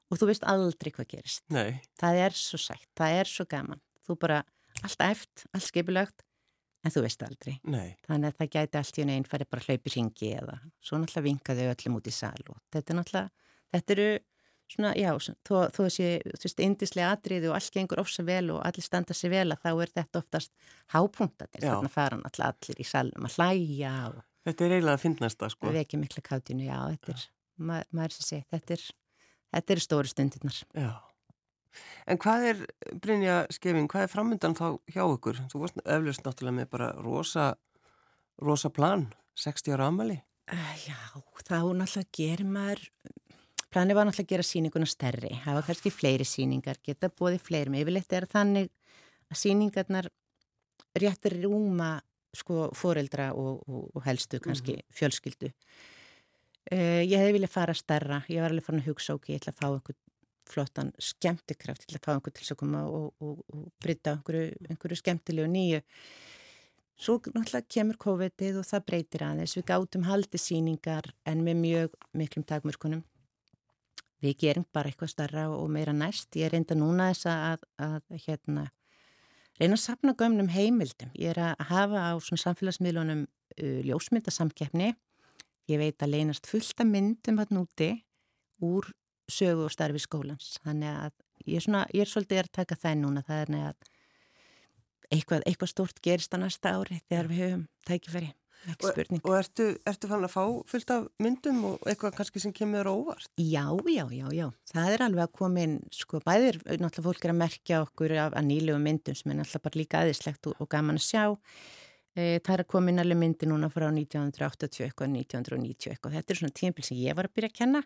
og 0.08 0.20
þú 0.20 0.30
veist 0.30 0.46
aldrei 0.48 0.92
hvað 0.94 1.10
gerist. 1.12 1.44
Nei. 1.52 1.80
Það 2.00 2.22
er 2.28 2.38
svo 2.38 2.60
sætt, 2.62 2.88
það 2.96 3.18
er 3.18 3.32
svo 3.32 3.44
gaman. 3.50 3.82
Þú 4.08 4.16
bara, 4.22 4.38
allt 4.86 5.04
eft, 5.04 5.44
allt 5.52 5.66
skipilögt, 5.68 6.24
en 6.86 6.94
þú 6.94 7.04
veist 7.04 7.26
aldrei. 7.26 7.58
Nei. 7.68 7.92
Þannig 8.06 8.32
að 8.32 8.40
það 8.40 8.50
gæti 8.54 8.80
allt 8.80 8.98
í 8.98 9.04
einu 9.04 9.16
einn 9.18 9.28
farið 9.28 9.52
bara 9.52 9.66
hlaupi 9.66 9.92
ringi 9.92 10.32
eða 10.38 10.56
svo 10.80 11.02
náttúrulega 11.02 11.28
vinkaðu 11.28 11.68
öllum 11.74 11.98
út 11.98 12.08
í 12.08 12.14
sal 12.14 12.44
og 12.48 12.60
þetta 12.72 12.94
er 12.94 12.98
náttúrulega, 13.00 13.48
þetta 13.74 13.96
eru 13.96 14.10
svona, 14.68 14.92
já, 14.96 15.10
þú 15.48 15.84
veist, 15.86 16.60
indislega 16.60 17.12
atriði 17.16 17.48
og 17.50 17.56
allt 17.56 17.72
gengur 17.74 18.02
ofsa 18.02 18.24
vel 18.26 18.50
og 18.54 18.60
allir 18.68 18.84
standa 18.84 19.16
sér 19.16 19.32
vel 19.32 19.48
að 19.54 19.62
þá 19.64 19.70
er 19.72 19.92
þetta 19.94 20.20
oftast 20.20 20.52
hápunktatins, 20.92 21.64
þannig 21.64 21.88
að 21.88 21.94
fara 21.94 22.20
allir 22.50 22.80
í 22.80 22.86
salum 22.88 23.28
að 23.28 23.38
hlæja 23.38 23.94
og... 24.10 24.22
Þetta 24.48 24.64
er 24.64 24.74
eiginlega 24.76 24.96
að 24.98 25.02
finnast 25.02 25.40
það, 25.40 25.54
sko. 25.54 25.66
Það 25.68 25.80
ekki 25.82 26.00
miklu 26.00 26.24
kátinu, 26.24 26.66
já, 26.68 26.76
þetta 26.94 27.14
er, 27.14 27.24
ma 27.58 27.82
maður 27.94 28.16
sé 28.16 28.26
segi, 28.26 28.46
þetta 28.54 28.74
er, 28.76 28.86
þetta 29.56 29.74
er 29.74 29.84
stóri 29.84 30.12
stundirnar. 30.12 30.58
Já. 30.74 30.90
En 32.08 32.18
hvað 32.18 32.46
er, 32.48 32.64
Brynja 33.02 33.38
Skefing, 33.54 33.86
hvað 33.90 34.06
er 34.06 34.12
framöndan 34.12 34.56
þá 34.58 34.66
hjá 34.90 35.02
ykkur? 35.04 35.42
Þú 35.52 35.62
varst 35.62 35.82
eflust 35.84 36.24
náttúrulega 36.24 36.56
með 36.56 36.70
bara 36.72 36.88
rosa, 37.04 37.52
rosa 38.42 38.70
plan, 38.72 39.06
60 39.38 39.76
ára 39.76 39.90
amali. 39.92 40.18
Uh, 40.48 40.74
já, 40.86 40.98
þá 41.44 41.60
náttúrulega 41.76 42.14
gerir 42.16 42.48
maður 42.48 42.86
Planið 43.68 43.98
var 43.98 44.06
náttúrulega 44.08 44.24
að 44.24 44.32
gera 44.32 44.44
síninguna 44.48 44.86
stærri, 44.88 45.30
hafa 45.44 45.60
kannski 45.66 45.90
fleiri 45.92 46.24
síningar, 46.24 46.78
geta 46.80 47.10
bóði 47.12 47.36
fleiri, 47.42 47.68
með 47.68 47.82
yfirleitt 47.82 48.14
er 48.16 48.26
þannig 48.32 48.70
að 49.28 49.40
síningarnar 49.42 50.08
réttir 50.96 51.36
rúma 51.42 51.98
sko 52.36 52.70
fóreldra 52.76 53.28
og, 53.36 53.60
og, 53.68 53.90
og 53.92 54.06
helstu 54.06 54.40
kannski 54.40 54.72
mm 54.72 54.80
-hmm. 54.80 54.96
fjölskyldu. 54.98 55.52
Uh, 56.68 57.00
ég 57.04 57.16
hefði 57.16 57.38
viljað 57.38 57.54
fara 57.54 57.74
stærra, 57.76 58.22
ég 58.28 58.44
var 58.44 58.52
alveg 58.52 58.66
farin 58.66 58.82
að 58.82 58.90
hugsa 58.90 59.16
ok, 59.16 59.30
ég 59.32 59.40
ætla 59.40 59.54
að 59.54 59.60
fá 59.60 59.68
einhvern 59.70 60.00
flottan 60.48 60.90
skemmtikraft, 61.00 61.84
ég 61.84 61.88
ætla 61.88 62.00
að 62.00 62.06
fá 62.06 62.14
einhvern 62.16 62.36
til 62.36 62.48
að 62.52 62.60
koma 62.60 62.82
og, 62.88 63.22
og 63.24 63.68
brytta 63.84 64.16
einhverju, 64.16 64.50
einhverju 64.68 64.98
skemmtilegu 65.00 65.48
nýju. 65.52 65.80
Svo 66.98 67.20
náttúrulega 67.22 67.70
kemur 67.70 68.00
COVID-ið 68.02 68.58
og 68.58 68.66
það 68.66 68.86
breytir 68.90 69.24
aðeins, 69.24 69.54
við 69.56 69.68
gátum 69.70 70.08
haldi 70.08 70.40
síningar 70.42 71.12
en 71.30 71.44
með 71.46 71.60
mjög 71.62 71.94
miklum 72.18 72.44
takmörkunum 72.48 73.04
við 74.24 74.38
gerum 74.42 74.66
bara 74.74 74.90
eitthvað 74.90 75.12
starra 75.12 75.46
og 75.54 75.68
meira 75.72 75.94
næst. 75.94 76.30
Ég 76.38 76.52
reynda 76.52 76.76
núna 76.78 77.10
þess 77.12 77.28
að, 77.30 77.66
að, 77.86 77.98
að 78.10 78.24
hérna, 78.26 78.64
reyna 79.60 79.78
að 79.78 79.84
sapna 79.84 80.14
gömnum 80.18 80.50
heimildum. 80.52 81.12
Ég 81.18 81.34
er 81.34 81.42
að 81.50 81.66
hafa 81.70 82.06
á 82.10 82.14
samfélagsmiðlunum 82.18 83.26
uh, 83.26 83.78
ljósmyndasamkeppni. 83.86 84.94
Ég 85.68 85.80
veit 85.82 86.02
að 86.02 86.14
leynast 86.14 86.48
fullta 86.48 86.86
myndum 86.88 87.40
hann 87.42 87.60
úti 87.60 87.90
úr 88.64 88.88
sögu 89.28 89.66
og 89.66 89.72
starfi 89.74 90.00
skólans. 90.00 90.56
Þannig 90.64 90.88
að 91.04 91.14
ég 91.44 91.60
er, 91.60 91.64
svona, 91.64 91.84
ég 91.92 92.04
er 92.04 92.10
svolítið 92.10 92.42
að 92.42 92.52
taka 92.60 92.78
það 92.80 93.00
núna. 93.02 93.24
Það 93.26 93.42
er 93.44 93.54
nefn 93.54 93.68
að 93.68 93.94
eitthvað, 95.14 95.46
eitthvað 95.46 95.72
stort 95.72 96.02
gerist 96.04 96.34
á 96.34 96.38
næsta 96.40 96.74
ári 96.76 97.00
þegar 97.08 97.30
við 97.30 97.42
höfum 97.44 97.64
tækifæri. 97.88 98.30
Ekki 98.66 98.90
spurning. 98.90 99.20
Og, 99.22 99.30
og 99.30 99.36
ertu, 99.38 99.66
ertu 99.86 100.08
fann 100.10 100.26
að 100.26 100.32
fá 100.32 100.42
fullt 100.66 100.90
af 100.90 101.04
myndum 101.22 101.60
og 101.68 101.84
eitthvað 101.88 102.16
kannski 102.16 102.42
sem 102.42 102.54
kemur 102.54 102.88
óvart? 102.90 103.28
Já, 103.38 103.68
já, 103.86 104.02
já, 104.10 104.26
já. 104.34 104.46
Það 104.72 104.94
er 104.94 105.04
alveg 105.06 105.24
að 105.24 105.36
koma 105.38 105.62
inn, 105.62 105.76
sko, 105.94 106.20
bæðir, 106.24 106.58
náttúrulega 106.66 107.04
fólk 107.06 107.28
er 107.28 107.34
að 107.34 107.38
merkja 107.44 107.82
okkur 107.84 108.16
af 108.24 108.38
nýlegu 108.48 108.80
myndum 108.82 109.18
sem 109.18 109.30
er 109.30 109.38
náttúrulega 109.38 109.66
bara 109.68 109.80
líka 109.82 110.02
aðeinslegt 110.02 110.50
og, 110.50 110.58
og 110.58 110.70
gaman 110.74 110.98
að 110.98 111.06
sjá. 111.06 111.24
E, 112.16 112.40
það 112.44 112.54
er 112.54 112.64
að 112.64 112.70
koma 112.72 112.92
inn 112.92 113.02
alveg 113.02 113.20
myndi 113.20 113.48
núna 113.50 113.70
frá 113.72 113.88
1980 113.90 114.86
eitthvað, 114.88 115.12
1990 115.14 115.92
eitthvað. 115.92 116.16
Þetta 116.18 116.34
er 116.34 116.40
svona 116.40 116.58
tímpil 116.62 116.86
sem 116.88 117.00
ég 117.02 117.18
var 117.18 117.28
að 117.28 117.36
byrja 117.38 117.52
að 117.52 117.58
kenna. 117.60 117.84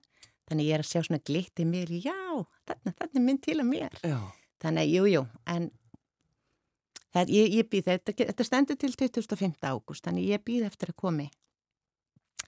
Þannig 0.51 0.69
ég 0.69 0.79
er 0.79 0.85
að 0.85 0.91
sjá 0.91 1.03
svona 1.07 1.23
glitt 1.27 1.63
í 1.63 1.67
mér, 1.69 1.93
já, 2.03 2.19
þarna 2.69 2.95
er 3.07 3.23
mynd 3.23 3.43
til 3.45 3.59
að 3.61 3.69
mér. 3.69 4.01
Já. 4.03 4.19
Þannig, 4.63 4.91
jú, 4.91 5.07
jú, 5.11 5.23
en 5.51 5.71
Það, 7.13 7.29
ég, 7.29 7.55
ég 7.59 7.67
býð 7.69 7.89
þetta, 7.91 8.13
þetta 8.17 8.45
stendur 8.49 8.77
til 8.81 8.89
25. 8.97 9.59
ágúst, 9.69 10.01
þannig 10.07 10.31
ég 10.31 10.45
býð 10.47 10.63
eftir 10.71 10.95
að 10.95 11.01
komi 11.03 11.27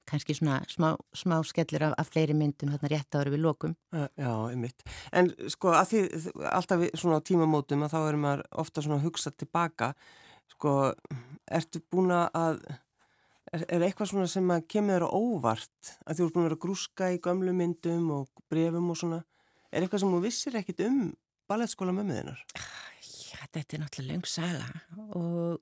kannski 0.09 0.35
svona 0.37 0.59
smá, 0.69 0.91
smá 1.17 1.39
skellur 1.47 1.87
af, 1.89 1.95
af 2.01 2.11
fleiri 2.13 2.37
myndum 2.37 2.73
þarna 2.75 2.91
rétt 2.93 3.17
ára 3.17 3.33
við 3.33 3.45
lokum. 3.45 3.75
Já, 3.95 4.33
einmitt. 4.51 4.85
En 5.17 5.31
sko 5.53 5.73
að 5.73 5.93
því 5.93 6.03
alltaf 6.51 6.85
svona 7.01 7.21
á 7.21 7.27
tímamótum 7.27 7.87
að 7.87 7.95
þá 7.95 7.99
erum 8.03 8.27
maður 8.27 8.45
ofta 8.65 8.85
svona 8.85 8.99
að 9.01 9.07
hugsa 9.09 9.33
tilbaka, 9.33 9.95
sko, 10.53 10.93
ertu 11.51 11.83
búin 11.93 12.13
að, 12.15 12.61
er, 13.53 13.67
er 13.69 13.87
eitthvað 13.87 14.13
svona 14.13 14.31
sem 14.31 14.55
að 14.55 14.67
kemur 14.75 14.99
þér 14.99 15.07
á 15.09 15.11
óvart 15.11 15.93
að 16.05 16.17
þú 16.19 16.27
ert 16.27 16.37
búin 16.37 16.45
að 16.45 16.49
vera 16.49 16.59
að 16.59 16.65
grúska 16.67 17.13
í 17.15 17.21
gömlu 17.25 17.57
myndum 17.57 18.11
og 18.19 18.45
brefum 18.53 18.91
og 18.93 19.01
svona, 19.01 19.21
er 19.73 19.85
eitthvað 19.85 20.05
sem 20.05 20.17
þú 20.17 20.25
vissir 20.25 20.59
ekkit 20.61 20.85
um 20.89 21.05
balletskóla 21.51 21.95
mömmuðinnar? 21.97 22.45
þetta 23.55 23.77
er 23.77 23.83
náttúrulega 23.85 24.15
löng 24.15 24.27
saga 24.27 24.67
og 25.15 25.61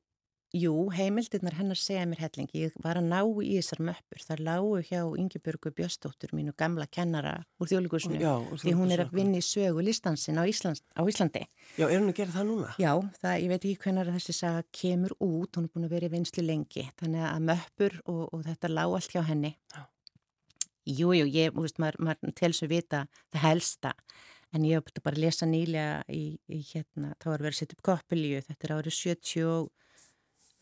jú, 0.52 0.72
heimildirnar 0.92 1.54
hennar 1.56 1.78
segja 1.80 2.04
mér 2.08 2.20
helling, 2.26 2.50
ég 2.56 2.74
var 2.84 2.98
að 3.00 3.08
ná 3.08 3.20
í 3.24 3.54
þessar 3.56 3.80
möppur, 3.88 4.20
það 4.20 4.42
lágu 4.48 4.80
hjá 4.84 5.00
Yngibjörgu 5.22 5.72
Bjöstóttur, 5.78 6.34
mínu 6.36 6.52
gamla 6.58 6.86
kennara 6.92 7.38
úr 7.56 7.70
þjóðlíkursinu, 7.70 8.20
því 8.60 8.74
hún 8.76 8.92
er 8.92 9.04
að 9.06 9.14
vinna 9.16 9.40
í 9.40 9.46
sögu 9.46 9.84
listansin 9.84 10.40
á, 10.40 10.44
Íslands, 10.48 10.84
á 10.92 11.02
Íslandi. 11.08 11.46
Já, 11.78 11.86
er 11.88 12.02
hún 12.02 12.12
að 12.12 12.18
gera 12.20 12.36
það 12.36 12.48
núna? 12.50 12.74
Já, 12.82 12.92
það, 13.22 13.38
ég 13.44 13.54
veit 13.54 13.64
ekki 13.64 13.86
hvernig 13.86 14.12
þessi 14.18 14.36
saga 14.36 14.66
kemur 14.82 15.16
út, 15.18 15.56
hún 15.56 15.68
er 15.68 15.72
búin 15.72 15.88
að 15.88 15.96
vera 15.96 16.10
í 16.10 16.14
vinslu 16.18 16.44
lengi, 16.44 16.86
þannig 17.00 17.26
að 17.30 17.48
möppur 17.48 17.98
og, 18.04 18.22
og 18.28 18.44
þetta 18.50 18.72
lág 18.72 18.98
allt 18.98 19.16
hjá 19.16 19.24
henni. 19.30 19.54
Já. 19.72 19.88
Jújú, 20.82 21.14
jú, 21.22 21.26
ég, 21.30 21.52
þú 21.54 21.64
veist, 21.64 21.78
maður, 21.78 22.00
maður 22.02 22.32
telst 22.36 22.64
að 22.66 22.72
vita 22.74 23.04
það 23.30 23.44
helsta. 23.46 23.92
En 24.52 24.64
ég 24.68 24.82
hef 24.82 24.98
bara 25.00 25.16
að 25.16 25.22
lesa 25.22 25.46
nýlega 25.48 26.02
í, 26.12 26.34
í 26.52 26.58
hérna, 26.72 27.14
þá 27.22 27.28
er 27.32 27.44
verið 27.46 27.54
að 27.54 27.60
setja 27.60 27.76
upp 27.78 27.84
koppilíu, 27.86 28.40
þetta 28.44 28.66
er 28.66 28.74
árið 28.76 28.96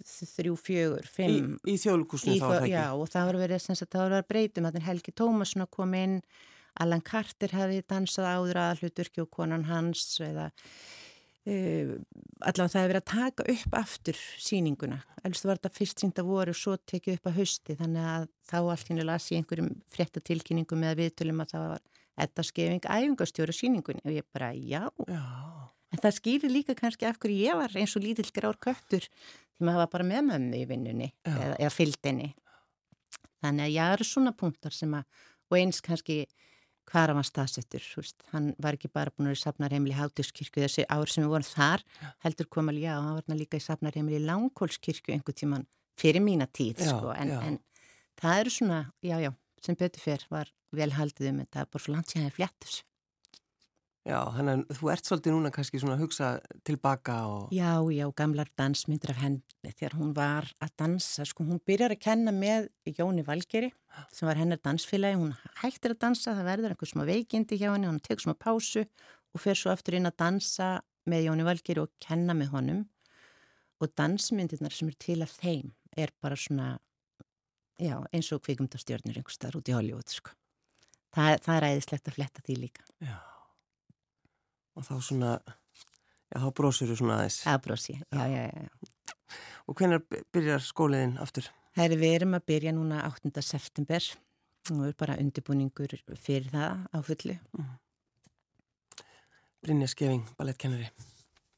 73, 0.07 0.55
4, 0.57 1.11
5. 1.17 1.35
Í, 1.35 1.73
í 1.73 1.81
þjóðlukusinu 1.81 2.39
þá 2.39 2.47
er 2.47 2.55
það 2.55 2.63
ekki? 2.63 2.73
Já, 2.75 2.87
og 2.95 3.11
það 3.13 3.29
var 3.29 3.41
verið, 3.43 3.67
það 3.67 3.99
var 3.99 4.07
verið 4.07 4.21
að 4.21 4.31
breytum, 4.31 4.69
þannig 4.69 4.87
Helgi 4.87 5.15
Tómasson 5.21 5.67
að 5.67 5.75
koma 5.77 6.01
inn, 6.07 6.17
Allan 6.81 7.05
Carter 7.05 7.55
hefði 7.55 7.83
dansað 7.91 8.31
áður 8.31 8.63
að 8.63 8.83
hluturki 8.85 9.23
og 9.25 9.31
konan 9.35 9.67
hans, 9.69 10.05
eða 10.23 10.49
uh, 10.49 11.95
allavega 12.47 12.73
það 12.73 12.81
hefði 12.81 12.93
verið 12.93 13.01
að 13.01 13.09
taka 13.13 13.49
upp 13.55 13.79
aftur 13.81 14.21
síninguna. 14.41 15.01
Elvist 15.25 15.49
var 15.49 15.61
þetta 15.61 15.77
fyrst 15.77 16.05
sínda 16.05 16.25
voru 16.25 16.55
og 16.55 16.61
svo 16.61 16.77
tekið 16.79 17.19
upp 17.19 17.31
að 17.31 17.41
hausti, 17.43 17.77
þannig 17.81 18.11
að 18.15 18.29
þá 18.51 18.59
hérna 18.87 19.09
las 19.11 19.31
ég 19.33 19.43
einhverjum 19.43 19.75
fréttatilkynningum 19.93 20.85
með 20.85 21.03
viðtölum 21.05 21.45
að 21.45 21.57
það 21.57 21.67
var 21.75 21.87
Edda 22.21 22.45
Skeving 22.45 22.85
æfingastjóra 22.85 23.55
síningunni 23.55 24.03
og 24.05 24.15
ég 24.15 24.27
bara 24.35 24.53
já. 24.55 24.89
já. 25.09 25.25
En 25.91 26.03
það 26.03 26.17
skýrir 26.19 26.53
líka 26.53 26.77
kannski 26.79 27.09
af 27.09 27.19
hverju 27.19 27.47
ég 27.49 27.59
var 27.59 27.77
eins 27.79 27.97
og 27.99 28.05
lítill 28.05 28.31
grár 28.35 28.59
köttur 28.63 29.07
maður 29.67 29.85
var 29.85 29.91
bara 29.95 30.09
með 30.11 30.29
mömmu 30.31 30.61
í 30.61 30.67
vinnunni 30.69 31.09
eða, 31.27 31.57
eða 31.57 31.73
fylgdini. 31.75 32.29
Þannig 33.41 33.67
að 33.67 33.75
ég 33.75 33.95
eru 33.97 34.07
svona 34.07 34.33
punktar 34.37 34.75
sem 34.77 34.93
að, 34.99 35.25
og 35.51 35.59
eins 35.59 35.81
kannski 35.85 36.23
hvar 36.91 37.13
var 37.15 37.27
staðsettur, 37.27 37.85
hann 38.33 38.51
var 38.59 38.75
ekki 38.75 38.91
bara 38.91 39.13
búin 39.15 39.29
að 39.29 39.35
vera 39.35 39.39
í 39.39 39.43
Safnarheimili 39.45 39.95
Hátuskirkju 39.95 40.65
þessi 40.65 40.87
ár 40.91 41.11
sem 41.11 41.23
við 41.23 41.35
vorum 41.37 41.47
þar, 41.47 41.85
heldur 42.25 42.49
kom 42.51 42.71
alveg 42.73 42.89
já, 42.89 42.95
hann 42.97 43.21
var 43.21 43.39
líka 43.39 43.61
í 43.61 43.63
Safnarheimili 43.63 44.19
Langkólskirkju 44.25 45.15
einhver 45.15 45.37
tíman 45.39 45.67
fyrir 46.01 46.25
mína 46.25 46.49
tíð 46.51 46.83
já, 46.83 46.91
sko, 46.91 47.13
en, 47.15 47.31
en 47.47 47.59
það 48.21 48.43
eru 48.43 48.55
svona, 48.57 48.81
já 49.07 49.17
já, 49.23 49.31
sem 49.63 49.79
betur 49.79 50.03
fyrr 50.03 50.27
var 50.33 50.51
vel 50.75 50.91
haldið 50.97 51.31
um 51.31 51.43
þetta, 51.45 51.67
bara 51.71 51.85
svo 51.85 51.95
langt 51.95 52.11
að 52.11 52.19
það 52.19 52.31
er 52.31 52.37
fljattus. 52.41 52.81
Já, 54.09 54.17
þannig 54.33 54.63
að 54.71 54.79
þú 54.79 54.89
ert 54.95 55.09
svolítið 55.09 55.35
núna 55.35 55.51
kannski 55.53 55.79
svona 55.81 55.99
að 55.99 56.03
hugsa 56.07 56.29
tilbaka 56.65 57.17
og... 57.29 57.51
Já, 57.53 57.85
já, 57.93 58.07
gamlar 58.17 58.49
dansmyndir 58.57 59.13
af 59.13 59.21
henni 59.21 59.73
þegar 59.77 59.97
hún 59.99 60.15
var 60.17 60.49
að 60.65 60.73
dansa, 60.81 61.27
sko, 61.29 61.45
hún 61.45 61.61
byrjar 61.69 61.93
að 61.93 62.01
kenna 62.07 62.33
með 62.33 62.71
Jóni 62.89 63.25
Valgeri 63.27 63.69
sem 64.17 64.31
var 64.31 64.41
hennar 64.41 64.63
dansfélagi, 64.65 65.21
hún 65.21 65.35
hættir 65.61 65.93
að 65.93 66.01
dansa, 66.07 66.33
það 66.33 66.49
verður 66.49 66.75
einhver 66.75 66.93
smá 66.95 67.05
veikindi 67.11 67.61
hjá 67.61 67.69
henni, 67.75 67.91
hún 67.91 68.01
tekur 68.01 68.25
smá 68.25 68.39
pásu 68.41 68.87
og 68.87 69.45
fer 69.45 69.61
svo 69.61 69.75
aftur 69.75 69.99
inn 69.99 70.09
að 70.09 70.17
dansa 70.25 70.73
með 71.11 71.29
Jóni 71.29 71.49
Valgeri 71.51 71.85
og 71.85 71.93
kenna 72.01 72.37
með 72.39 72.55
honum 72.57 72.85
og 73.85 73.97
dansmyndirnar 74.01 74.73
sem 74.73 74.89
er 74.89 74.97
til 74.97 75.21
af 75.27 75.35
þeim 75.43 75.75
er 75.93 76.15
bara 76.25 76.41
svona, 76.41 76.79
já, 77.77 77.99
eins 78.17 78.33
og 78.33 78.41
kvikumdastjörnir 78.49 79.21
einhver 79.21 79.37
staðar 79.37 79.61
út 79.61 79.69
í 79.69 79.77
Hollywood, 79.77 80.09
sko. 80.09 80.33
Það, 81.13 81.43
það 81.45 81.59
er 81.59 81.69
æðislegt 81.75 82.09
að 82.09 82.17
fletta 82.17 82.47
því 82.47 82.65
líka. 82.65 82.89
Já 83.05 83.19
og 84.77 84.87
þá 84.87 84.95
svona, 85.05 85.35
já 86.31 86.39
þá 86.43 86.49
brósur 86.61 86.91
þú 86.91 86.99
svona 87.01 87.19
aðeins. 87.19 87.41
Það 87.47 87.63
brósi, 87.67 87.97
já, 88.01 88.25
já, 88.31 88.43
já. 88.49 88.69
Og 89.69 89.79
hvernig 89.79 90.23
byrjar 90.35 90.65
skóliðin 90.67 91.19
aftur? 91.23 91.51
Það 91.77 91.87
er 91.87 92.03
við 92.03 92.17
erum 92.17 92.35
að 92.39 92.49
byrja 92.51 92.75
núna 92.75 93.05
8. 93.07 93.31
september 93.47 94.09
og 94.71 94.75
við 94.75 94.89
erum 94.89 94.99
bara 95.05 95.21
undirbúningur 95.23 95.95
fyrir 96.19 96.51
það 96.51 96.83
á 96.91 96.99
fullu. 97.07 97.39
Mm. 97.59 97.71
Brynja 99.61 99.91
Skeving, 99.93 100.25
ballettkennari, 100.39 100.89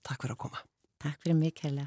takk 0.03 0.25
fyrir 0.25 0.35
að 0.35 0.41
koma. 0.45 0.63
Takk 1.03 1.21
fyrir 1.23 1.39
mig, 1.39 1.55
Kjella. 1.59 1.87